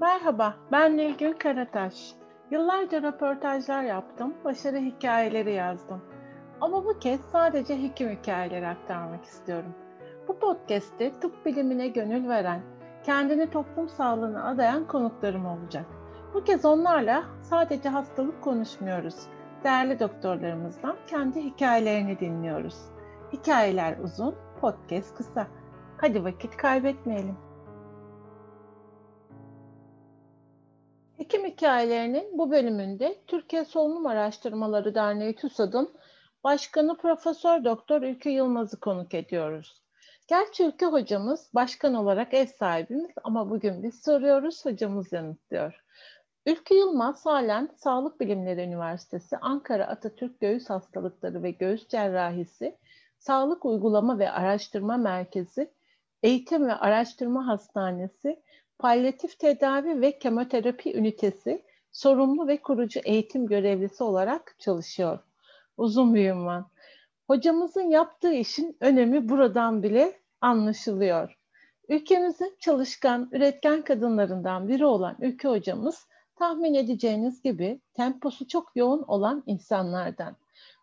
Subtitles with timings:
[0.00, 2.14] Merhaba, ben Nilgün Karataş.
[2.50, 6.02] Yıllarca röportajlar yaptım, başarı hikayeleri yazdım.
[6.60, 9.74] Ama bu kez sadece hekim hikayeleri aktarmak istiyorum.
[10.28, 12.60] Bu podcast'te tıp bilimine gönül veren,
[13.04, 15.86] kendini toplum sağlığına adayan konuklarım olacak.
[16.34, 19.16] Bu kez onlarla sadece hastalık konuşmuyoruz.
[19.64, 22.76] Değerli doktorlarımızdan kendi hikayelerini dinliyoruz.
[23.32, 25.46] Hikayeler uzun, podcast kısa.
[25.96, 27.49] Hadi vakit kaybetmeyelim.
[31.30, 35.94] Hekim hikayelerinin bu bölümünde Türkiye Solunum Araştırmaları Derneği TÜSAD'ın
[36.44, 39.82] Başkanı Profesör Doktor Ülke Yılmaz'ı konuk ediyoruz.
[40.28, 45.84] Gerçi Ülke hocamız başkan olarak ev sahibimiz ama bugün biz soruyoruz, hocamız yanıtlıyor.
[46.46, 52.78] Ülke Yılmaz halen Sağlık Bilimleri Üniversitesi Ankara Atatürk Göğüs Hastalıkları ve Göğüs Cerrahisi
[53.18, 55.70] Sağlık Uygulama ve Araştırma Merkezi,
[56.22, 58.42] Eğitim ve Araştırma Hastanesi,
[58.80, 61.62] Palyatif Tedavi ve Kemoterapi Ünitesi
[61.92, 65.18] sorumlu ve kurucu eğitim görevlisi olarak çalışıyor.
[65.76, 66.66] Uzun bir ünvan.
[67.26, 71.38] Hocamızın yaptığı işin önemi buradan bile anlaşılıyor.
[71.88, 76.06] Ülkemizin çalışkan, üretken kadınlarından biri olan Ülke hocamız
[76.36, 80.36] tahmin edeceğiniz gibi temposu çok yoğun olan insanlardan.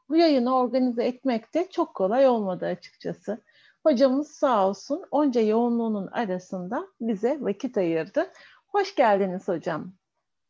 [0.09, 3.41] Bu yayını organize etmek de çok kolay olmadı açıkçası.
[3.87, 8.31] Hocamız sağ olsun onca yoğunluğunun arasında bize vakit ayırdı.
[8.67, 9.93] Hoş geldiniz hocam.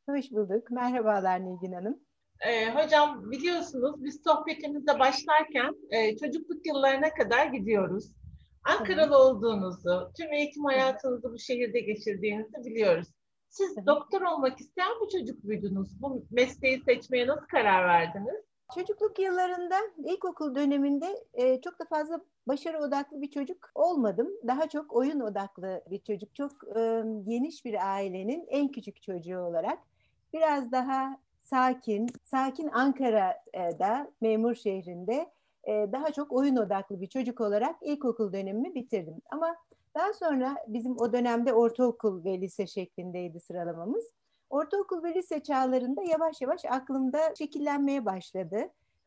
[0.10, 0.72] Hoş bulduk.
[0.72, 2.00] Merhabalar Nilgün Hanım.
[2.48, 8.12] Ee, hocam biliyorsunuz biz sohbetimize başlarken e, çocukluk yıllarına kadar gidiyoruz.
[8.64, 13.08] Ankaralı olduğunuzu, tüm eğitim hayatınızı bu şehirde geçirdiğinizi biliyoruz.
[13.50, 16.02] Siz doktor olmak isteyen bir çocuk muydunuz?
[16.02, 18.46] Bu mesleği seçmeye nasıl karar verdiniz?
[18.76, 24.30] Çocukluk yıllarında ilkokul döneminde e, çok da fazla başarı odaklı bir çocuk olmadım.
[24.48, 26.36] Daha çok oyun odaklı bir çocuk.
[26.36, 29.80] Çok e, geniş bir ailenin en küçük çocuğu olarak
[30.34, 35.32] biraz daha sakin, sakin Ankara'da, memur şehrinde
[35.64, 39.22] e, daha çok oyun odaklı bir çocuk olarak ilkokul dönemimi bitirdim.
[39.32, 39.56] Ama
[39.96, 44.06] daha sonra bizim o dönemde ortaokul ve lise şeklindeydi sıralamamız.
[44.50, 48.58] Ortaokul ve lise çağlarında yavaş yavaş aklımda şekillenmeye başladı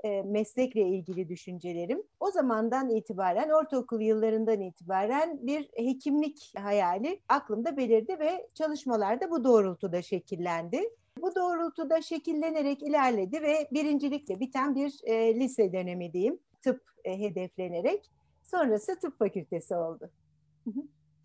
[0.05, 2.03] e, meslekle ilgili düşüncelerim.
[2.21, 9.45] O zamandan itibaren, ortaokul yıllarından itibaren bir hekimlik hayali aklımda belirdi ve çalışmalar da bu
[9.45, 10.81] doğrultuda şekillendi.
[11.23, 18.11] Bu doğrultuda şekillenerek ilerledi ve birincilikle biten bir e, lise dönemi diyeyim, tıp e, hedeflenerek.
[18.43, 20.11] Sonrası tıp fakültesi oldu.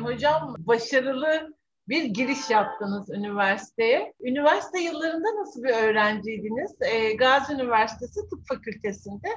[0.01, 1.54] Hocam başarılı
[1.87, 4.13] bir giriş yaptınız üniversiteye.
[4.21, 6.75] Üniversite yıllarında nasıl bir öğrenciydiniz?
[6.81, 9.27] E, Gazi Üniversitesi Tıp Fakültesi'nde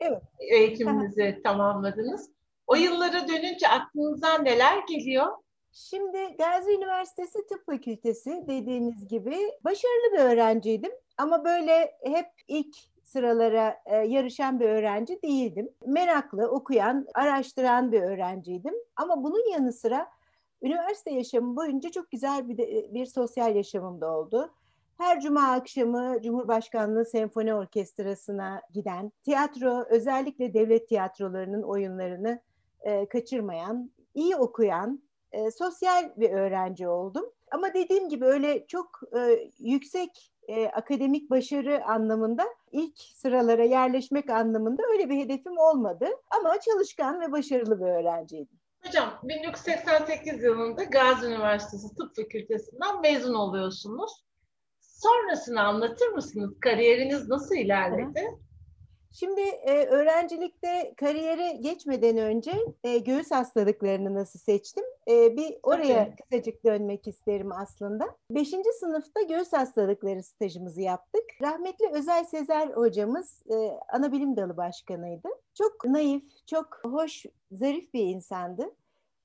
[0.00, 0.22] evet.
[0.38, 2.30] eğitiminizi tamamladınız.
[2.66, 5.26] O yıllara dönünce aklınıza neler geliyor?
[5.72, 10.92] Şimdi Gazi Üniversitesi Tıp Fakültesi dediğiniz gibi başarılı bir öğrenciydim.
[11.18, 15.68] Ama böyle hep ilk sıralara e, yarışan bir öğrenci değildim.
[15.86, 18.74] Meraklı, okuyan, araştıran bir öğrenciydim.
[18.96, 20.08] Ama bunun yanı sıra
[20.62, 24.54] Üniversite yaşamım boyunca çok güzel bir, de, bir sosyal yaşamım da oldu.
[24.98, 32.40] Her cuma akşamı Cumhurbaşkanlığı Senfoni Orkestrası'na giden, tiyatro, özellikle devlet tiyatrolarının oyunlarını
[32.80, 35.02] e, kaçırmayan, iyi okuyan,
[35.32, 37.24] e, sosyal bir öğrenci oldum.
[37.50, 44.82] Ama dediğim gibi öyle çok e, yüksek e, akademik başarı anlamında ilk sıralara yerleşmek anlamında
[44.92, 46.06] öyle bir hedefim olmadı.
[46.40, 48.57] Ama çalışkan ve başarılı bir öğrenciydim.
[48.86, 54.12] Hocam 1988 yılında Gazi Üniversitesi Tıp Fakültesinden mezun oluyorsunuz.
[54.80, 56.60] Sonrasını anlatır mısınız?
[56.60, 58.38] Kariyeriniz nasıl ilerledi?
[59.12, 62.52] Şimdi e, öğrencilikte kariyere geçmeden önce
[62.84, 64.84] e, göğüs hastalıklarını nasıl seçtim?
[65.08, 66.16] E, bir oraya okay.
[66.16, 68.16] kısacık dönmek isterim aslında.
[68.30, 71.24] Beşinci sınıfta göğüs hastalıkları stajımızı yaptık.
[71.42, 75.28] Rahmetli Özel Sezer hocamız e, ana bilim dalı başkanıydı.
[75.54, 78.74] Çok naif, çok hoş, zarif bir insandı.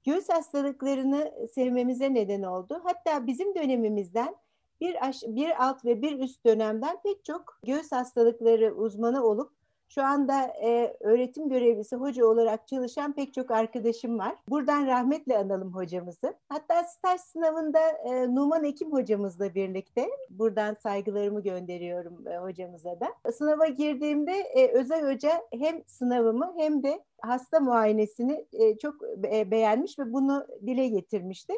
[0.04, 2.82] Göğüs hastalıklarını sevmemize neden oldu.
[2.84, 4.36] Hatta bizim dönemimizden
[4.82, 9.63] bir, aş, bir alt ve bir üst dönemden pek çok göğüs hastalıkları uzmanı olup
[9.96, 14.36] şu anda e, öğretim görevlisi hoca olarak çalışan pek çok arkadaşım var.
[14.50, 16.34] Buradan rahmetle analım hocamızı.
[16.50, 23.32] Hatta staj sınavında e, Numan Ekim hocamızla birlikte buradan saygılarımı gönderiyorum e, hocamıza da.
[23.32, 30.00] Sınava girdiğimde e, Özel Hoca hem sınavımı hem de hasta muayenesini e, çok be- beğenmiş
[30.00, 31.54] ve bunu dile getirmişti.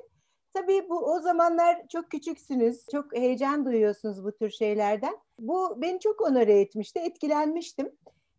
[0.53, 5.17] Tabii bu o zamanlar çok küçüksünüz, çok heyecan duyuyorsunuz bu tür şeylerden.
[5.39, 7.91] Bu beni çok onore etmişti, etkilenmiştim.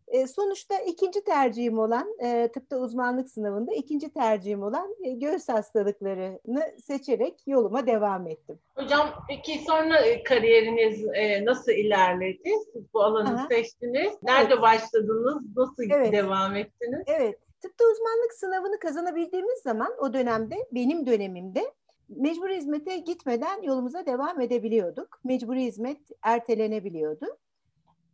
[0.07, 6.79] E, sonuçta ikinci tercihim olan e, tıpta uzmanlık sınavında ikinci tercihim olan e, göğüs hastalıklarını
[6.83, 8.59] seçerek yoluma devam ettim.
[8.75, 12.51] Hocam peki sonra kariyeriniz e, nasıl ilerledi?
[12.73, 13.47] Siz bu alanı Aha.
[13.49, 14.13] seçtiniz.
[14.23, 14.61] Nerede evet.
[14.61, 15.55] başladınız?
[15.55, 16.13] Nasıl evet.
[16.13, 17.03] devam ettiniz?
[17.07, 17.39] Evet.
[17.61, 21.73] Tıpta uzmanlık sınavını kazanabildiğimiz zaman o dönemde benim dönemimde
[22.09, 25.19] mecburi hizmete gitmeden yolumuza devam edebiliyorduk.
[25.23, 27.25] Mecburi hizmet ertelenebiliyordu.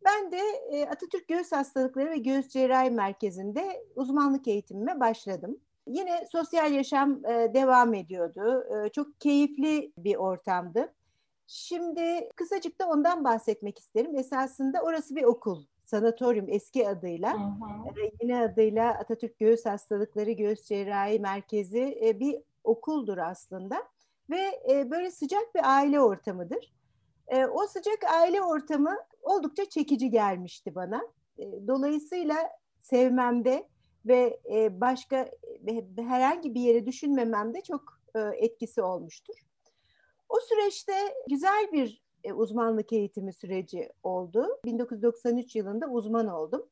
[0.05, 0.39] Ben de
[0.71, 5.59] e, Atatürk Göğüs Hastalıkları ve Göğüs Cerrahi Merkezi'nde uzmanlık eğitimime başladım.
[5.87, 8.65] Yine sosyal yaşam e, devam ediyordu.
[8.75, 10.93] E, çok keyifli bir ortamdı.
[11.47, 14.15] Şimdi kısacık da ondan bahsetmek isterim.
[14.15, 17.33] Esasında orası bir okul, sanatoryum eski adıyla.
[17.33, 18.09] Hı hı.
[18.21, 23.83] Yeni adıyla Atatürk Göğüs Hastalıkları Göğüs Cerrahi Merkezi bir okuldur aslında.
[24.29, 24.61] Ve
[24.91, 26.73] böyle sıcak bir aile ortamıdır.
[27.31, 31.01] O sıcak aile ortamı oldukça çekici gelmişti bana.
[31.37, 32.35] E, dolayısıyla
[32.79, 33.67] sevmemde
[34.05, 35.17] ve e, başka
[35.67, 38.03] e, herhangi bir yere düşünmememde çok
[38.35, 39.33] etkisi olmuştur.
[40.29, 40.93] O süreçte
[41.29, 42.03] güzel bir
[42.33, 44.47] uzmanlık eğitimi süreci oldu.
[44.65, 46.69] 1993 yılında uzman oldum.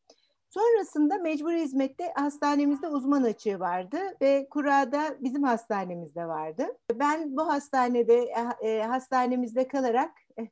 [0.54, 6.64] Sonrasında mecburi hizmette hastanemizde uzman açığı vardı ve kurada bizim hastanemizde vardı.
[6.94, 8.34] Ben bu hastanede
[8.88, 10.12] hastanemizde kalarak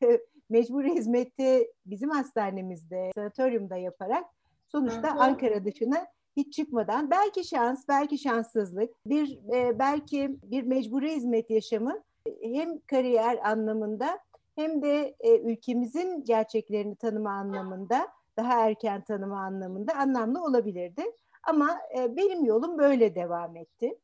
[0.49, 4.25] mecburi hizmeti bizim hastanemizde, sanatoryumda yaparak
[4.67, 5.11] sonuçta.
[5.11, 6.07] Ankara dışına
[6.37, 12.03] hiç çıkmadan belki şans, belki şanssızlık, bir e, belki bir mecburi hizmet yaşamı
[12.41, 14.19] hem kariyer anlamında
[14.55, 18.07] hem de e, ülkemizin gerçeklerini tanıma anlamında,
[18.39, 21.03] daha erken tanıma anlamında anlamlı olabilirdi.
[21.44, 23.97] Ama e, benim yolum böyle devam etti.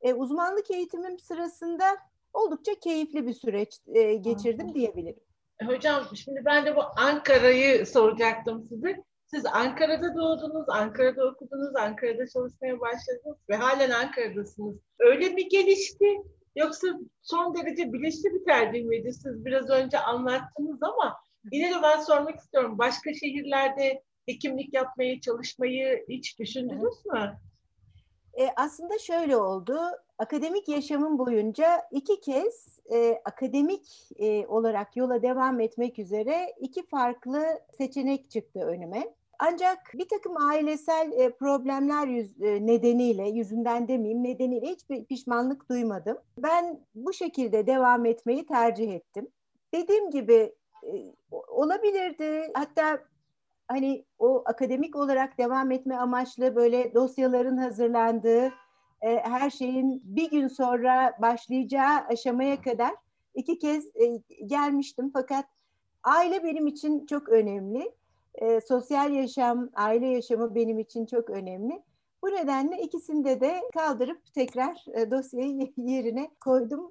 [0.00, 1.84] E, uzmanlık eğitimim sırasında
[2.32, 5.20] oldukça keyifli bir süreç e, geçirdim diyebilirim.
[5.66, 9.04] Hocam şimdi ben de bu Ankara'yı soracaktım size.
[9.26, 14.76] Siz Ankara'da doğdunuz, Ankara'da okudunuz, Ankara'da çalışmaya başladınız ve halen Ankara'dasınız.
[14.98, 16.22] Öyle mi gelişti?
[16.56, 16.88] Yoksa
[17.22, 19.12] son derece bilinçli bir tercih miydi?
[19.12, 21.16] Siz biraz önce anlattınız ama
[21.52, 22.78] yine de ben sormak istiyorum.
[22.78, 27.38] Başka şehirlerde hekimlik yapmayı, çalışmayı hiç düşündünüz mü?
[28.38, 29.78] E, aslında şöyle oldu.
[30.18, 37.44] Akademik yaşamım boyunca iki kez e, akademik e, olarak yola devam etmek üzere iki farklı
[37.78, 39.14] seçenek çıktı önüme.
[39.38, 46.18] Ancak bir takım ailesel e, problemler yüz, e, nedeniyle, yüzünden demeyeyim nedeniyle hiçbir pişmanlık duymadım.
[46.38, 49.28] Ben bu şekilde devam etmeyi tercih ettim.
[49.74, 50.54] Dediğim gibi
[51.30, 52.52] olabilirdi.
[52.54, 52.98] Hatta
[53.68, 58.52] hani o akademik olarak devam etme amaçlı böyle dosyaların hazırlandığı,
[59.02, 62.94] e, her şeyin bir gün sonra başlayacağı aşamaya kadar
[63.34, 65.10] iki kez e, gelmiştim.
[65.12, 65.44] Fakat
[66.04, 67.92] aile benim için çok önemli.
[68.34, 71.82] E, sosyal yaşam, aile yaşamı benim için çok önemli.
[72.22, 76.90] Bu nedenle ikisinde de kaldırıp tekrar e, dosyayı yerine koydum.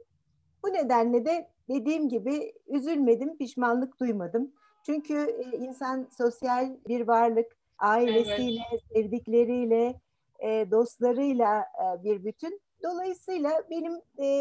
[0.68, 4.52] Bu nedenle de dediğim gibi üzülmedim, pişmanlık duymadım.
[4.86, 8.82] Çünkü e, insan sosyal bir varlık, ailesiyle, evet.
[8.94, 10.02] sevdikleriyle,
[10.40, 12.62] e, dostlarıyla e, bir bütün.
[12.84, 13.94] Dolayısıyla benim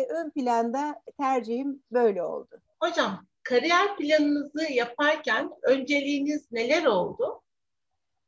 [0.09, 2.61] ön planda tercihim böyle oldu.
[2.81, 7.43] Hocam, kariyer planınızı yaparken önceliğiniz neler oldu?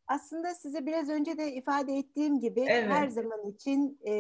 [0.07, 2.91] Aslında size biraz önce de ifade ettiğim gibi evet.
[2.91, 4.13] her zaman için e,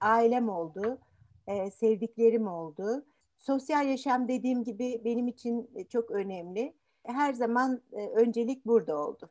[0.00, 0.98] ailem oldu,
[1.46, 3.04] e, sevdiklerim oldu.
[3.42, 6.74] Sosyal yaşam dediğim gibi benim için çok önemli
[7.06, 9.30] her zaman e, öncelik burada oldu.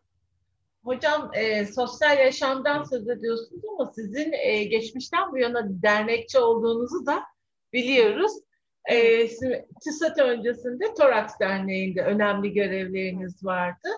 [0.84, 7.24] Hocam e, sosyal yaşamdan söz ediyorsunuz ama sizin e, geçmişten bu yana dernekçi olduğunuzu da
[7.74, 8.32] biliyoruz.
[8.86, 9.28] E,
[9.84, 13.90] TİSAT öncesinde Toraks Derneği'nde önemli görevleriniz vardı.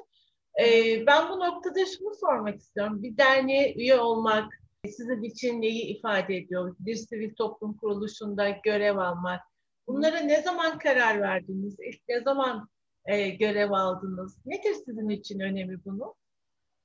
[0.62, 0.66] E,
[1.08, 3.04] ben bu noktada şunu sormak istiyorum.
[3.04, 4.54] Bir derneğe üye olmak
[4.86, 6.76] sizin için neyi ifade ediyor?
[6.80, 9.53] Bir sivil toplum kuruluşunda görev almak.
[9.88, 11.75] Bunlara ne zaman karar verdiniz?
[11.80, 12.70] İlk ne zaman
[13.06, 14.38] e, görev aldınız?
[14.46, 16.16] Nedir sizin için önemi bunu?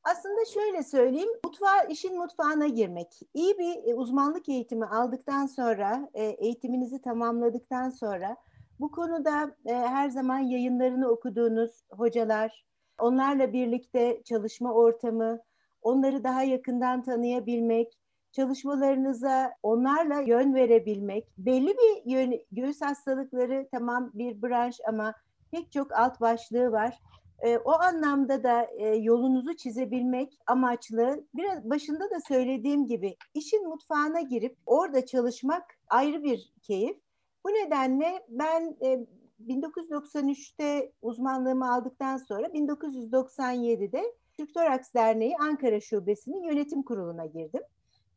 [0.02, 3.20] Aslında şöyle söyleyeyim, mutfağa, işin mutfağına girmek.
[3.34, 8.36] İyi bir e, uzmanlık eğitimi aldıktan sonra, e, eğitiminizi tamamladıktan sonra
[8.80, 12.66] bu konuda e, her zaman yayınlarını okuduğunuz hocalar,
[12.98, 15.40] onlarla birlikte çalışma ortamı,
[15.82, 17.97] onları daha yakından tanıyabilmek,
[18.32, 25.14] çalışmalarınıza onlarla yön verebilmek, belli bir yön, göğüs hastalıkları tamam bir branş ama
[25.50, 26.98] pek çok alt başlığı var.
[27.40, 34.20] E, o anlamda da e, yolunuzu çizebilmek amaçlı biraz başında da söylediğim gibi işin mutfağına
[34.20, 36.96] girip orada çalışmak ayrı bir keyif.
[37.44, 39.06] Bu nedenle ben e,
[39.46, 44.02] 1993'te uzmanlığımı aldıktan sonra 1997'de
[44.36, 47.62] Türk Toraks Derneği Ankara Şubesi'nin yönetim kuruluna girdim.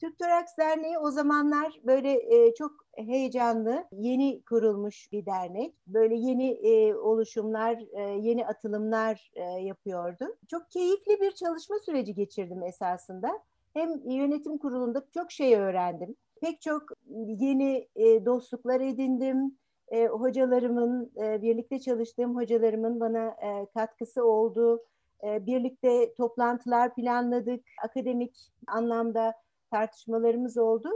[0.02, 5.76] Türk Toraks Derneği o zamanlar böyle e, çok heyecanlı, yeni kurulmuş bir dernek.
[5.88, 10.38] Böyle yeni e, oluşumlar, e, yeni atılımlar e, yapıyordu.
[10.48, 13.40] Çok keyifli bir çalışma süreci geçirdim esasında.
[13.74, 16.16] Hem yönetim kurulunda çok şey öğrendim.
[16.42, 16.84] Pek çok
[17.26, 19.58] yeni e, dostluklar edindim.
[19.88, 24.84] E, hocalarımın, e, birlikte çalıştığım hocalarımın bana e, katkısı oldu.
[25.24, 27.64] E, birlikte toplantılar planladık.
[27.84, 29.34] Akademik anlamda
[29.72, 30.90] tartışmalarımız oldu.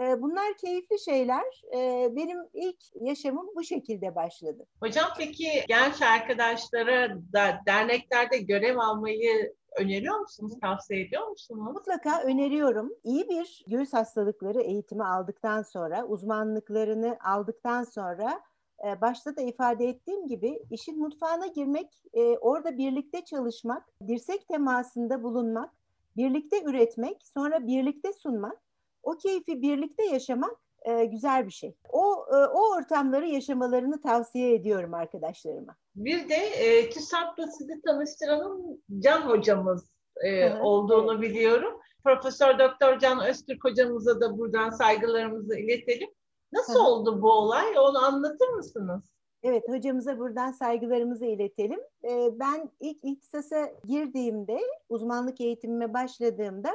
[0.00, 1.62] E, bunlar keyifli şeyler.
[1.76, 4.66] E, benim ilk yaşamım bu şekilde başladı.
[4.80, 11.72] Hocam peki genç arkadaşlara da derneklerde görev almayı öneriyor musunuz, tavsiye ediyor musunuz?
[11.74, 12.92] Mutlaka öneriyorum.
[13.04, 18.40] İyi bir göğüs hastalıkları eğitimi aldıktan sonra, uzmanlıklarını aldıktan sonra
[18.86, 25.22] e, başta da ifade ettiğim gibi işin mutfağına girmek, e, orada birlikte çalışmak, dirsek temasında
[25.22, 25.77] bulunmak,
[26.18, 28.58] birlikte üretmek, sonra birlikte sunmak,
[29.02, 31.76] o keyfi birlikte yaşamak e, güzel bir şey.
[31.88, 35.76] O o ortamları yaşamalarını tavsiye ediyorum arkadaşlarıma.
[35.96, 41.80] Bir de e, TÜSAP'la sizi tanıştıranın Can hocamız e, olduğunu biliyorum.
[42.04, 46.08] Profesör Doktor Can Öztürk hocamıza da buradan saygılarımızı iletelim.
[46.52, 47.78] Nasıl oldu bu olay?
[47.78, 49.17] Onu anlatır mısınız?
[49.42, 51.80] Evet, hocamıza buradan saygılarımızı iletelim.
[52.04, 56.70] Ee, ben ilk ihtisasa girdiğimde, uzmanlık eğitimime başladığımda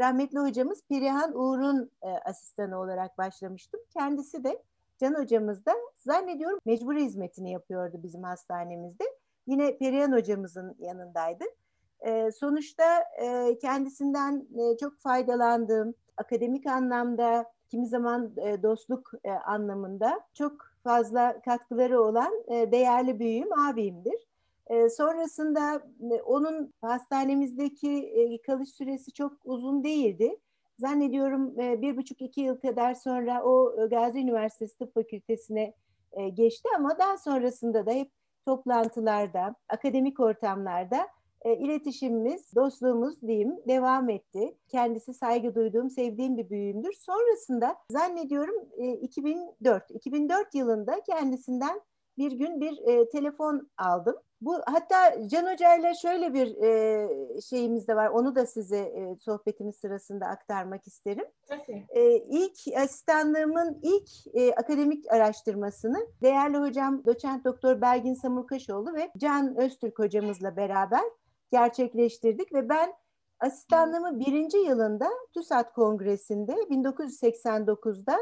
[0.00, 3.80] rahmetli hocamız Perihan Uğur'un e, asistanı olarak başlamıştım.
[3.92, 4.62] Kendisi de
[4.98, 9.04] Can hocamız da zannediyorum mecburi hizmetini yapıyordu bizim hastanemizde.
[9.46, 11.44] Yine Perihan hocamızın yanındaydı.
[12.00, 19.12] E, sonuçta e, kendisinden e, çok faydalandığım, akademik anlamda, kimi zaman dostluk
[19.46, 24.26] anlamında çok fazla katkıları olan e, değerli büyüğüm abimdir.
[24.66, 30.36] E, sonrasında e, onun hastanemizdeki kalış süresi çok uzun değildi.
[30.78, 35.74] Zannediyorum bir buçuk iki yıl kadar sonra o e, Gazi Üniversitesi Tıp Fakültesine
[36.34, 38.10] geçti ama daha sonrasında da hep
[38.46, 41.08] toplantılarda, akademik ortamlarda
[41.44, 44.56] e, iletişimimiz, dostluğumuz diyeyim devam etti.
[44.68, 46.92] Kendisi saygı duyduğum, sevdiğim bir büyüğümdür.
[46.92, 51.80] Sonrasında zannediyorum e, 2004, 2004 yılında kendisinden
[52.18, 54.16] bir gün bir e, telefon aldım.
[54.40, 58.08] Bu hatta Can Hoca ile şöyle bir e, şeyimiz de var.
[58.08, 61.24] Onu da size e, sohbetimiz sırasında aktarmak isterim.
[61.46, 61.86] Okay.
[61.88, 69.56] E, ilk asistanlığımın ilk e, akademik araştırmasını değerli hocam doçent doktor Belgin Samurkaşoğlu ve Can
[69.56, 71.02] Öztürk hocamızla beraber
[71.52, 72.92] gerçekleştirdik ve ben
[73.40, 78.18] asistanlığımın birinci yılında TÜSAT Kongresi'nde 1989'da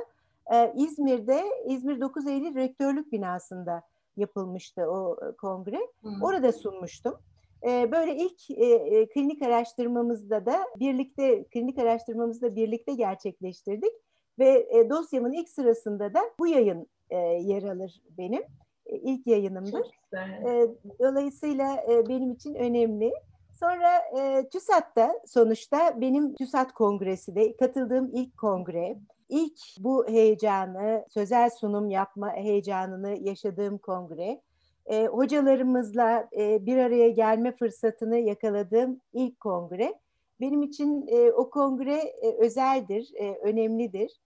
[0.52, 3.82] e, İzmir'de İzmir 9 Eylül Rektörlük binasında
[4.16, 5.80] yapılmıştı o e, kongre.
[6.00, 6.22] Hmm.
[6.22, 7.18] Orada sunmuştum.
[7.66, 13.92] E, böyle ilk e, e, klinik araştırmamızda da birlikte klinik araştırmamızda birlikte gerçekleştirdik
[14.38, 18.42] ve e, dosyamın ilk sırasında da bu yayın e, yer alır benim
[18.90, 19.86] ilk yayınımdır.
[20.14, 20.66] E,
[20.98, 23.12] dolayısıyla e, benim için önemli.
[23.52, 28.96] Sonra e, TÜSAT'ta sonuçta benim TÜSAT kongresi de katıldığım ilk kongre
[29.30, 34.40] ilk bu heyecanı, sözel sunum yapma heyecanını yaşadığım kongre,
[34.86, 39.94] e, hocalarımızla e, bir araya gelme fırsatını yakaladığım ilk kongre.
[40.40, 44.20] Benim için e, o kongre e, özeldir, e, önemlidir.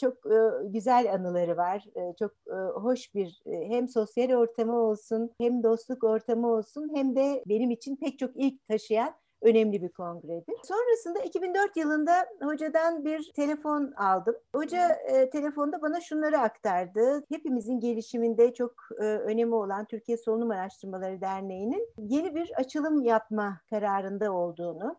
[0.00, 0.22] Çok
[0.64, 1.84] güzel anıları var.
[2.18, 2.32] Çok
[2.74, 8.18] hoş bir hem sosyal ortamı olsun, hem dostluk ortamı olsun, hem de benim için pek
[8.18, 9.14] çok ilk taşıyan
[9.44, 10.54] önemli bir kongredir.
[10.64, 14.34] Sonrasında 2004 yılında hocadan bir telefon aldım.
[14.54, 17.24] Hoca e, telefonda bana şunları aktardı.
[17.28, 24.32] Hepimizin gelişiminde çok e, önemi olan Türkiye Solunum Araştırmaları Derneği'nin yeni bir açılım yapma kararında
[24.32, 24.96] olduğunu,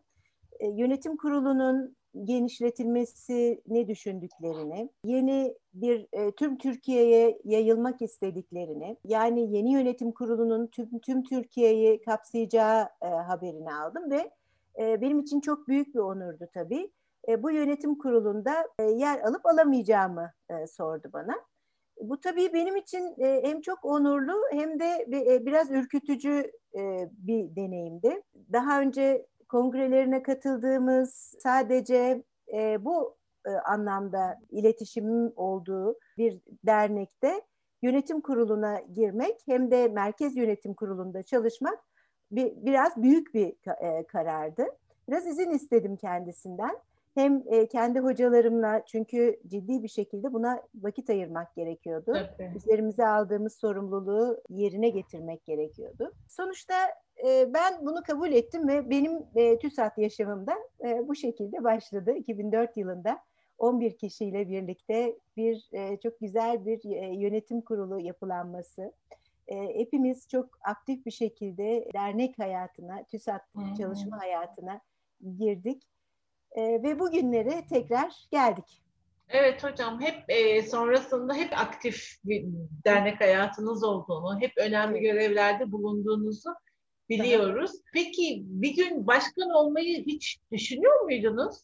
[0.60, 9.72] e, yönetim kurulunun genişletilmesi ne düşündüklerini, yeni bir e, tüm Türkiye'ye yayılmak istediklerini, yani yeni
[9.72, 14.30] yönetim kurulunun tüm tüm Türkiye'yi kapsayacağı e, haberini aldım ve
[14.78, 16.90] e, benim için çok büyük bir onurdu tabii.
[17.28, 21.34] E, bu yönetim kurulunda e, yer alıp alamayacağımı e, sordu bana.
[22.00, 27.56] Bu tabii benim için e, hem çok onurlu hem de e, biraz ürkütücü e, bir
[27.56, 28.22] deneyimdi.
[28.52, 32.22] Daha önce kongrelerine katıldığımız sadece
[32.54, 37.42] e, bu e, anlamda iletişimim olduğu bir dernekte
[37.82, 41.78] yönetim kuruluna girmek hem de merkez yönetim kurulunda çalışmak
[42.30, 44.66] bir, biraz büyük bir e, karardı.
[45.08, 46.78] Biraz izin istedim kendisinden.
[47.14, 52.12] Hem e, kendi hocalarımla çünkü ciddi bir şekilde buna vakit ayırmak gerekiyordu.
[52.38, 52.56] Tabii.
[52.56, 56.12] Üzerimize aldığımız sorumluluğu yerine getirmek gerekiyordu.
[56.28, 56.74] Sonuçta
[57.24, 60.54] e, ben bunu kabul ettim ve benim e, TÜSAT yaşamımda
[60.84, 63.18] e, bu şekilde başladı 2004 yılında.
[63.58, 68.92] 11 kişiyle birlikte bir e, çok güzel bir e, yönetim kurulu yapılanması.
[69.48, 73.42] E, hepimiz çok aktif bir şekilde dernek hayatına, TÜSAT
[73.78, 74.80] çalışma hayatına
[75.38, 75.82] girdik.
[76.52, 78.82] E, ve bugünlere tekrar geldik.
[79.28, 82.44] Evet hocam hep e, sonrasında hep aktif bir
[82.84, 86.50] dernek hayatınız olduğunu, hep önemli görevlerde bulunduğunuzu
[87.08, 87.70] biliyoruz.
[87.92, 91.56] Peki bir gün başkan olmayı hiç düşünüyor muydunuz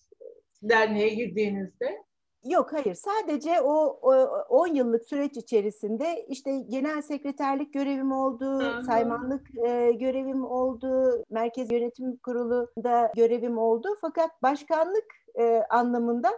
[0.62, 2.02] derneğe girdiğinizde?
[2.44, 3.84] Yok hayır sadece o
[4.48, 8.82] 10 yıllık süreç içerisinde işte genel sekreterlik görevim oldu, Hı-hı.
[8.82, 13.88] saymanlık e, görevim oldu, merkez yönetim kurulunda görevim oldu.
[14.00, 15.04] Fakat başkanlık
[15.40, 16.28] e, anlamında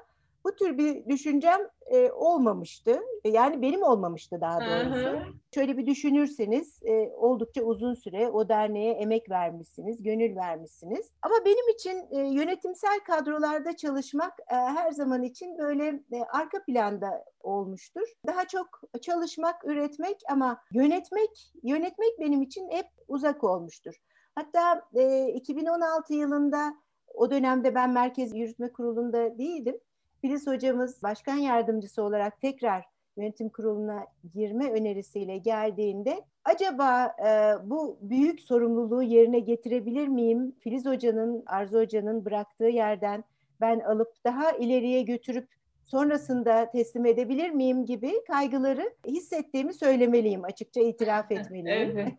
[0.44, 3.00] bu tür bir düşüncem e, olmamıştı.
[3.24, 5.08] Yani benim olmamıştı daha doğrusu.
[5.08, 5.22] Hı hı.
[5.54, 11.10] Şöyle bir düşünürseniz e, oldukça uzun süre o derneğe emek vermişsiniz, gönül vermişsiniz.
[11.22, 17.24] Ama benim için e, yönetimsel kadrolarda çalışmak e, her zaman için böyle e, arka planda
[17.40, 18.08] olmuştur.
[18.26, 23.94] Daha çok çalışmak, üretmek ama yönetmek, yönetmek benim için hep uzak olmuştur.
[24.34, 26.74] Hatta e, 2016 yılında
[27.14, 29.80] o dönemde ben Merkez Yürütme Kurulu'nda değildim.
[30.24, 32.84] Filiz hocamız başkan yardımcısı olarak tekrar
[33.16, 40.56] yönetim kuruluna girme önerisiyle geldiğinde acaba e, bu büyük sorumluluğu yerine getirebilir miyim?
[40.60, 43.24] Filiz hocanın, Arzu hocanın bıraktığı yerden
[43.60, 45.48] ben alıp daha ileriye götürüp
[45.84, 51.98] sonrasında teslim edebilir miyim gibi kaygıları hissettiğimi söylemeliyim, açıkça itiraf etmeliyim.
[51.98, 52.12] evet.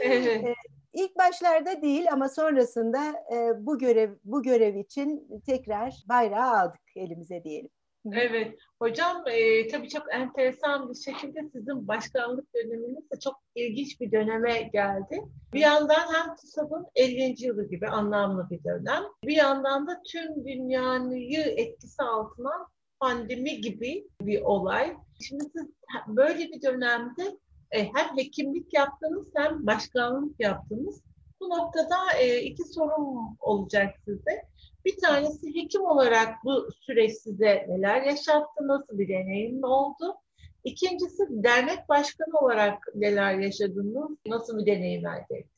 [0.02, 0.56] evet.
[0.92, 3.14] İlk başlarda değil ama sonrasında
[3.58, 7.70] bu görev bu görev için tekrar bayrağı aldık elimize diyelim.
[8.12, 14.12] Evet, hocam e, tabii çok enteresan bir şekilde sizin başkanlık döneminiz de çok ilginç bir
[14.12, 15.22] döneme geldi.
[15.52, 17.34] Bir yandan hem TÜSAB'ın 50.
[17.38, 22.66] yılı gibi anlamlı bir dönem, bir yandan da tüm dünyayı etkisi altına
[23.04, 24.96] pandemi gibi bir olay.
[25.20, 25.66] Şimdi siz
[26.06, 27.38] böyle bir dönemde
[27.70, 31.02] e, hem hekimlik yaptınız hem başkanlık yaptınız.
[31.40, 34.42] Bu noktada e, iki sorum olacak size.
[34.84, 40.16] Bir tanesi hekim olarak bu süreç size neler yaşattı, nasıl bir deneyim oldu?
[40.64, 45.53] İkincisi dernek başkanı olarak neler yaşadınız, nasıl bir deneyim elde ettiniz?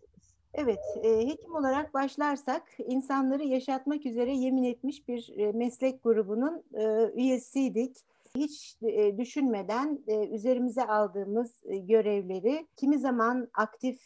[0.58, 7.10] Evet, e, hekim olarak başlarsak insanları yaşatmak üzere yemin etmiş bir e, meslek grubunun e,
[7.14, 7.96] üyesiydik
[8.36, 14.00] hiç e, düşünmeden e, üzerimize aldığımız e, görevleri kimi zaman aktif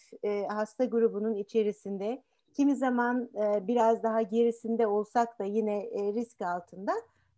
[0.49, 3.31] hasta grubunun içerisinde, kimi zaman
[3.69, 5.83] biraz daha gerisinde olsak da yine
[6.15, 6.93] risk altında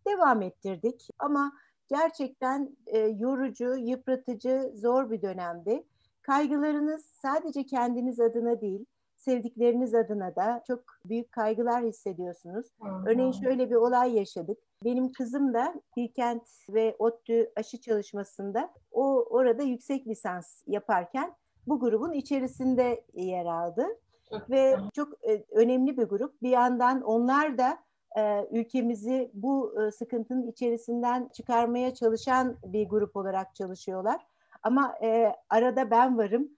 [0.07, 1.07] devam ettirdik.
[1.19, 1.53] Ama
[1.87, 2.77] gerçekten
[3.17, 5.83] yorucu, yıpratıcı, zor bir dönemdi.
[6.21, 8.85] Kaygılarınız sadece kendiniz adına değil,
[9.23, 12.67] sevdikleriniz adına da çok büyük kaygılar hissediyorsunuz.
[12.81, 13.03] Hı-hı.
[13.05, 14.57] Örneğin şöyle bir olay yaşadık.
[14.83, 21.35] Benim kızım da Bilkent ve ODTÜ aşı çalışmasında o orada yüksek lisans yaparken
[21.67, 23.85] bu grubun içerisinde yer aldı.
[24.49, 26.41] Ve çok e, önemli bir grup.
[26.41, 27.77] Bir yandan onlar da
[28.17, 34.25] e, ülkemizi bu e, sıkıntının içerisinden çıkarmaya çalışan bir grup olarak çalışıyorlar.
[34.63, 34.95] Ama
[35.49, 36.49] arada ben varım.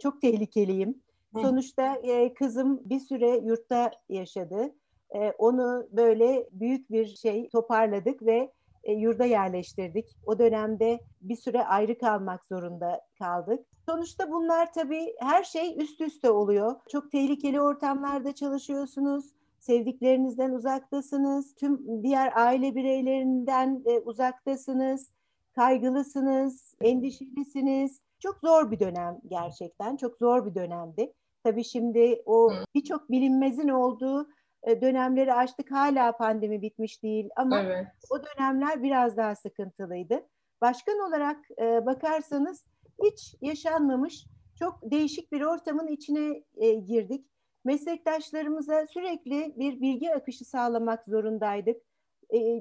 [0.00, 1.02] Çok tehlikeliyim.
[1.42, 4.74] Sonuçta e, kızım bir süre yurtta yaşadı.
[5.14, 8.52] E, onu böyle büyük bir şey toparladık ve
[8.84, 10.16] e, yurda yerleştirdik.
[10.26, 13.66] O dönemde bir süre ayrı kalmak zorunda kaldık.
[13.86, 16.76] Sonuçta bunlar tabii her şey üst üste oluyor.
[16.88, 19.24] Çok tehlikeli ortamlarda çalışıyorsunuz.
[19.58, 21.54] Sevdiklerinizden uzaktasınız.
[21.54, 25.10] Tüm diğer aile bireylerinden e, uzaktasınız.
[25.52, 28.00] Kaygılısınız, endişelisiniz.
[28.18, 29.96] Çok zor bir dönem gerçekten.
[29.96, 31.12] Çok zor bir dönemdi.
[31.44, 34.28] Tabii şimdi o birçok bilinmezin olduğu
[34.62, 35.70] e, dönemleri açtık.
[35.70, 37.86] Hala pandemi bitmiş değil ama evet.
[38.10, 40.26] o dönemler biraz daha sıkıntılıydı.
[40.60, 42.64] Başkan olarak e, bakarsanız
[43.02, 44.26] hiç yaşanmamış
[44.58, 47.26] çok değişik bir ortamın içine e, girdik.
[47.64, 51.82] Meslektaşlarımıza sürekli bir bilgi akışı sağlamak zorundaydık.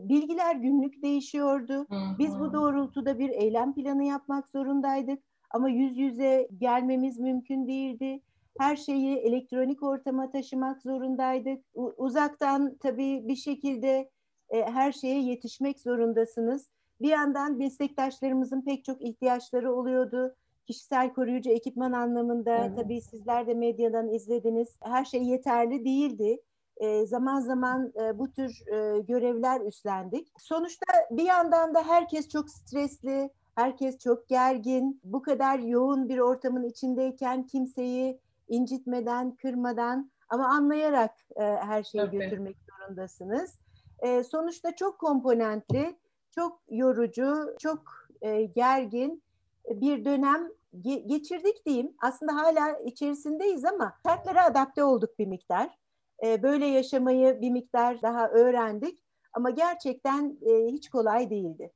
[0.10, 1.88] bilgiler günlük değişiyordu.
[2.20, 5.24] Biz bu doğrultuda bir eylem planı yapmak zorundaydık.
[5.52, 8.22] Ama yüz yüze gelmemiz mümkün değildi
[8.58, 11.66] her şeyi elektronik ortama taşımak zorundaydık.
[11.98, 14.10] Uzaktan tabii bir şekilde
[14.50, 16.70] e, her şeye yetişmek zorundasınız.
[17.02, 20.36] Bir yandan meslektaşlarımızın pek çok ihtiyaçları oluyordu.
[20.66, 22.78] Kişisel koruyucu ekipman anlamında evet.
[22.78, 24.78] tabii sizler de medyadan izlediniz.
[24.82, 26.42] Her şey yeterli değildi.
[26.78, 30.28] E, zaman zaman e, bu tür e, görevler üstlendik.
[30.38, 35.02] Sonuçta bir yandan da herkes çok stresli, herkes çok gergin.
[35.04, 38.20] Bu kadar yoğun bir ortamın içindeyken kimseyi
[38.58, 42.18] incitmeden, kırmadan ama anlayarak e, her şeyi Tabii.
[42.18, 43.60] götürmek zorundasınız.
[44.00, 45.96] E, sonuçta çok komponentli,
[46.36, 47.84] çok yorucu, çok
[48.22, 49.24] e, gergin
[49.70, 51.94] bir dönem ge- geçirdik diyeyim.
[52.02, 55.78] Aslında hala içerisindeyiz ama şartlara adapte olduk bir miktar.
[56.26, 61.72] E, böyle yaşamayı bir miktar daha öğrendik ama gerçekten e, hiç kolay değildi.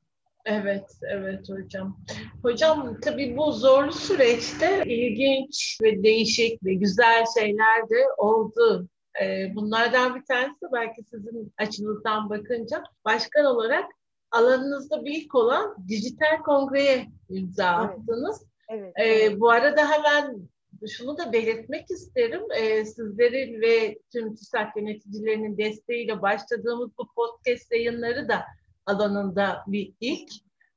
[0.49, 1.97] Evet, evet hocam.
[2.41, 8.87] Hocam tabii bu zorlu süreçte ilginç ve değişik ve güzel şeyler de oldu.
[9.21, 13.85] Ee, bunlardan bir tanesi belki sizin açınızdan bakınca başkan olarak
[14.31, 17.99] alanınızda büyük olan dijital kongreye imza evet.
[17.99, 18.45] attınız.
[18.69, 18.93] Evet.
[18.99, 20.49] Ee, bu arada hemen
[20.97, 22.41] şunu da belirtmek isterim.
[22.57, 28.43] Ee, sizlerin ve tüm TİSAK yöneticilerinin desteğiyle başladığımız bu podcast yayınları da
[28.87, 30.29] alanında bir ilk.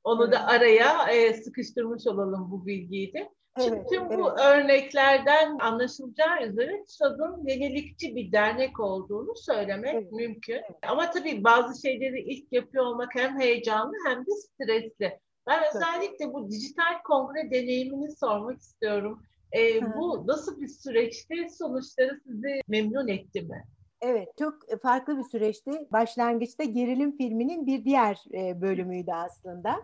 [0.04, 3.30] Onu da araya e, sıkıştırmış olalım bu bilgiyi de.
[3.58, 4.40] Şimdi evet, tüm bu evet.
[4.40, 10.12] örneklerden anlaşılacağı üzere TİSAD'ın yenilikçi bir dernek olduğunu söylemek evet.
[10.12, 10.54] mümkün.
[10.54, 10.78] Evet.
[10.88, 15.18] Ama tabii bazı şeyleri ilk yapıyor olmak hem heyecanlı hem de stresli.
[15.46, 15.74] Ben evet.
[15.74, 19.22] özellikle bu dijital kongre deneyimini sormak istiyorum.
[19.56, 21.46] E, bu nasıl bir süreçti?
[21.58, 23.64] Sonuçları sizi memnun etti mi?
[24.02, 25.88] Evet, çok farklı bir süreçti.
[25.92, 29.76] Başlangıçta gerilim filminin bir diğer e, bölümüydü aslında.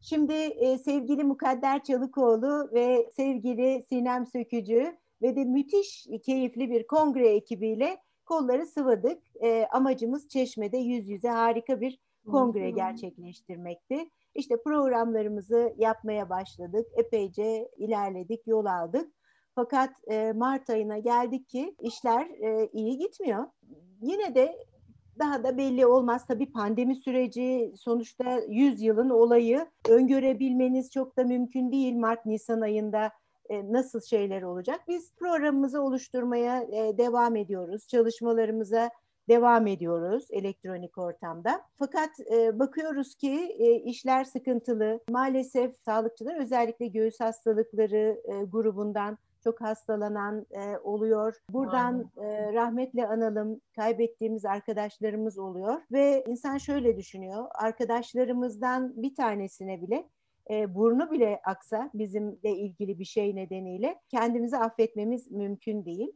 [0.00, 7.28] Şimdi e, sevgili Mukadder Çalıkoğlu ve sevgili Sinem Sökücü ve de müthiş keyifli bir kongre
[7.28, 9.22] ekibiyle kolları sıvadık.
[9.42, 11.98] E, amacımız Çeşme'de yüz yüze harika bir
[12.30, 14.10] kongre gerçekleştirmekti.
[14.34, 16.86] İşte programlarımızı yapmaya başladık.
[16.96, 19.12] Epeyce ilerledik, yol aldık.
[19.54, 23.44] Fakat e, Mart ayına geldik ki işler e, iyi gitmiyor.
[24.00, 24.56] Yine de
[25.18, 26.26] daha da belli olmaz.
[26.26, 31.96] Tabii pandemi süreci sonuçta 100 yılın olayı öngörebilmeniz çok da mümkün değil.
[31.96, 33.12] Mart-Nisan ayında
[33.48, 34.80] e, nasıl şeyler olacak?
[34.88, 37.88] Biz programımızı oluşturmaya e, devam ediyoruz.
[37.88, 38.90] Çalışmalarımıza
[39.28, 41.62] devam ediyoruz elektronik ortamda.
[41.78, 45.00] Fakat e, bakıyoruz ki işler sıkıntılı.
[45.10, 51.36] Maalesef sağlıkçılar özellikle göğüs hastalıkları grubundan çok hastalanan e, oluyor.
[51.50, 57.46] Buradan e, rahmetle analım kaybettiğimiz arkadaşlarımız oluyor ve insan şöyle düşünüyor.
[57.54, 60.08] Arkadaşlarımızdan bir tanesine bile
[60.50, 66.12] e, burnu bile aksa bizimle ilgili bir şey nedeniyle kendimizi affetmemiz mümkün değil.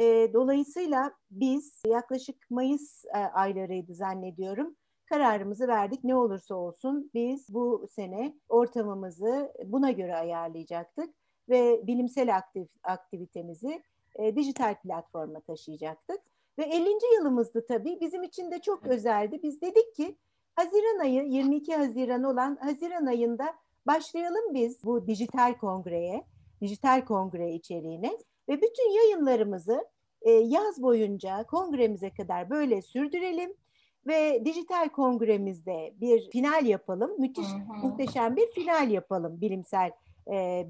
[0.00, 4.76] E, dolayısıyla biz yaklaşık Mayıs e, aylarıydı zannediyorum
[5.06, 6.04] kararımızı verdik.
[6.04, 11.14] Ne olursa olsun biz bu sene ortamımızı buna göre ayarlayacaktık
[11.48, 13.82] ve bilimsel aktif, aktivitemizi
[14.14, 16.20] e, dijital platforma taşıyacaktık.
[16.58, 16.88] Ve 50.
[17.18, 17.98] yılımızdı tabii.
[18.00, 19.40] Bizim için de çok özeldi.
[19.42, 20.16] Biz dedik ki
[20.54, 23.54] Haziran ayı 22 Haziran olan Haziran ayında
[23.86, 26.24] başlayalım biz bu dijital kongreye,
[26.60, 29.84] dijital kongre içeriğine ve bütün yayınlarımızı
[30.22, 33.54] e, yaz boyunca kongremize kadar böyle sürdürelim
[34.06, 37.20] ve dijital kongremizde bir final yapalım.
[37.20, 37.46] Müthiş,
[37.82, 39.90] muhteşem bir final yapalım bilimsel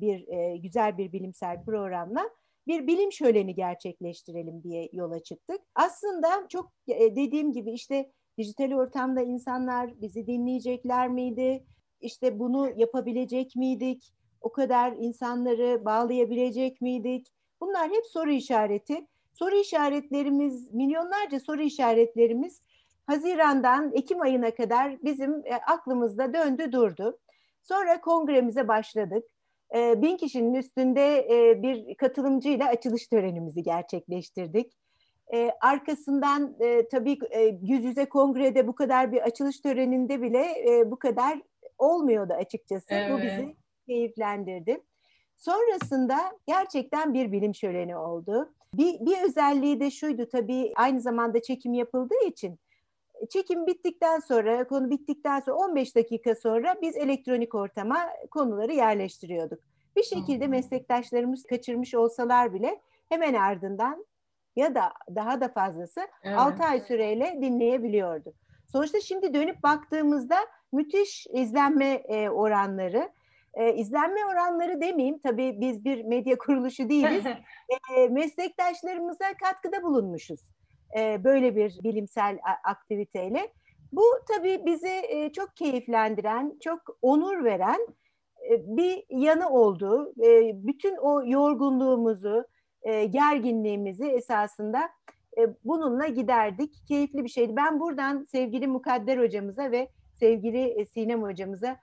[0.00, 2.30] bir güzel bir bilimsel programla
[2.66, 5.60] bir bilim şöleni gerçekleştirelim diye yola çıktık.
[5.74, 11.64] Aslında çok dediğim gibi işte dijital ortamda insanlar bizi dinleyecekler miydi?
[12.00, 14.12] İşte bunu yapabilecek miydik?
[14.40, 17.26] O kadar insanları bağlayabilecek miydik?
[17.60, 19.06] Bunlar hep soru işareti.
[19.32, 22.62] Soru işaretlerimiz, milyonlarca soru işaretlerimiz
[23.06, 27.18] Haziran'dan Ekim ayına kadar bizim aklımızda döndü durdu.
[27.62, 29.24] Sonra kongremize başladık
[29.76, 34.72] e, bin kişinin üstünde e, bir katılımcıyla açılış törenimizi gerçekleştirdik.
[35.34, 40.90] E, arkasından e, tabii e, yüz yüze kongrede bu kadar bir açılış töreninde bile e,
[40.90, 41.42] bu kadar
[41.78, 42.86] olmuyordu açıkçası.
[42.88, 43.12] Evet.
[43.12, 43.54] Bu bizi
[43.86, 44.80] keyiflendirdi.
[45.36, 48.52] Sonrasında gerçekten bir bilim şöleni oldu.
[48.74, 52.58] Bir, bir özelliği de şuydu tabii aynı zamanda çekim yapıldığı için
[53.30, 57.98] çekim bittikten sonra, konu bittikten sonra 15 dakika sonra biz elektronik ortama
[58.30, 59.58] konuları yerleştiriyorduk.
[59.96, 64.06] Bir şekilde meslektaşlarımız kaçırmış olsalar bile hemen ardından
[64.56, 66.38] ya da daha da fazlası evet.
[66.38, 68.32] 6 ay süreyle dinleyebiliyordu.
[68.72, 70.36] Sonuçta şimdi dönüp baktığımızda
[70.72, 73.12] müthiş izlenme e, oranları,
[73.54, 77.24] e, izlenme oranları demeyeyim tabii biz bir medya kuruluşu değiliz.
[77.96, 80.40] e, meslektaşlarımıza katkıda bulunmuşuz
[80.96, 83.52] e, böyle bir bilimsel aktiviteyle.
[83.92, 87.86] Bu tabii bizi e, çok keyiflendiren, çok onur veren
[88.50, 90.12] e, bir yanı oldu.
[90.54, 92.44] Bütün o yorgunluğumuzu,
[93.10, 94.90] gerginliğimizi esasında
[95.64, 96.74] bununla giderdik.
[96.88, 97.56] Keyifli bir şeydi.
[97.56, 101.76] Ben buradan sevgili Mukadder hocamıza ve sevgili Sinem hocamıza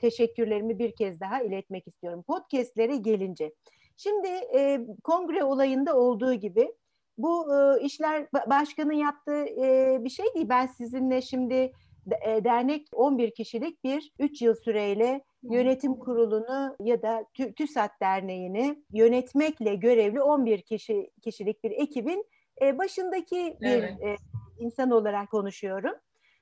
[0.00, 2.22] teşekkürlerimi bir kez daha iletmek istiyorum.
[2.22, 3.52] Podcastlere gelince.
[3.96, 4.28] Şimdi
[5.04, 6.72] kongre olayında olduğu gibi
[7.18, 10.48] bu e, işler başkanın yaptığı e, bir şey değil.
[10.48, 11.72] Ben sizinle şimdi
[12.26, 17.24] e, dernek 11 kişilik bir 3 yıl süreyle yönetim kurulunu ya da
[17.56, 22.24] TÜSAT Derneği'ni yönetmekle görevli 11 kişi kişilik bir ekibin
[22.62, 24.02] e, başındaki bir evet.
[24.02, 24.16] e,
[24.58, 25.94] insan olarak konuşuyorum.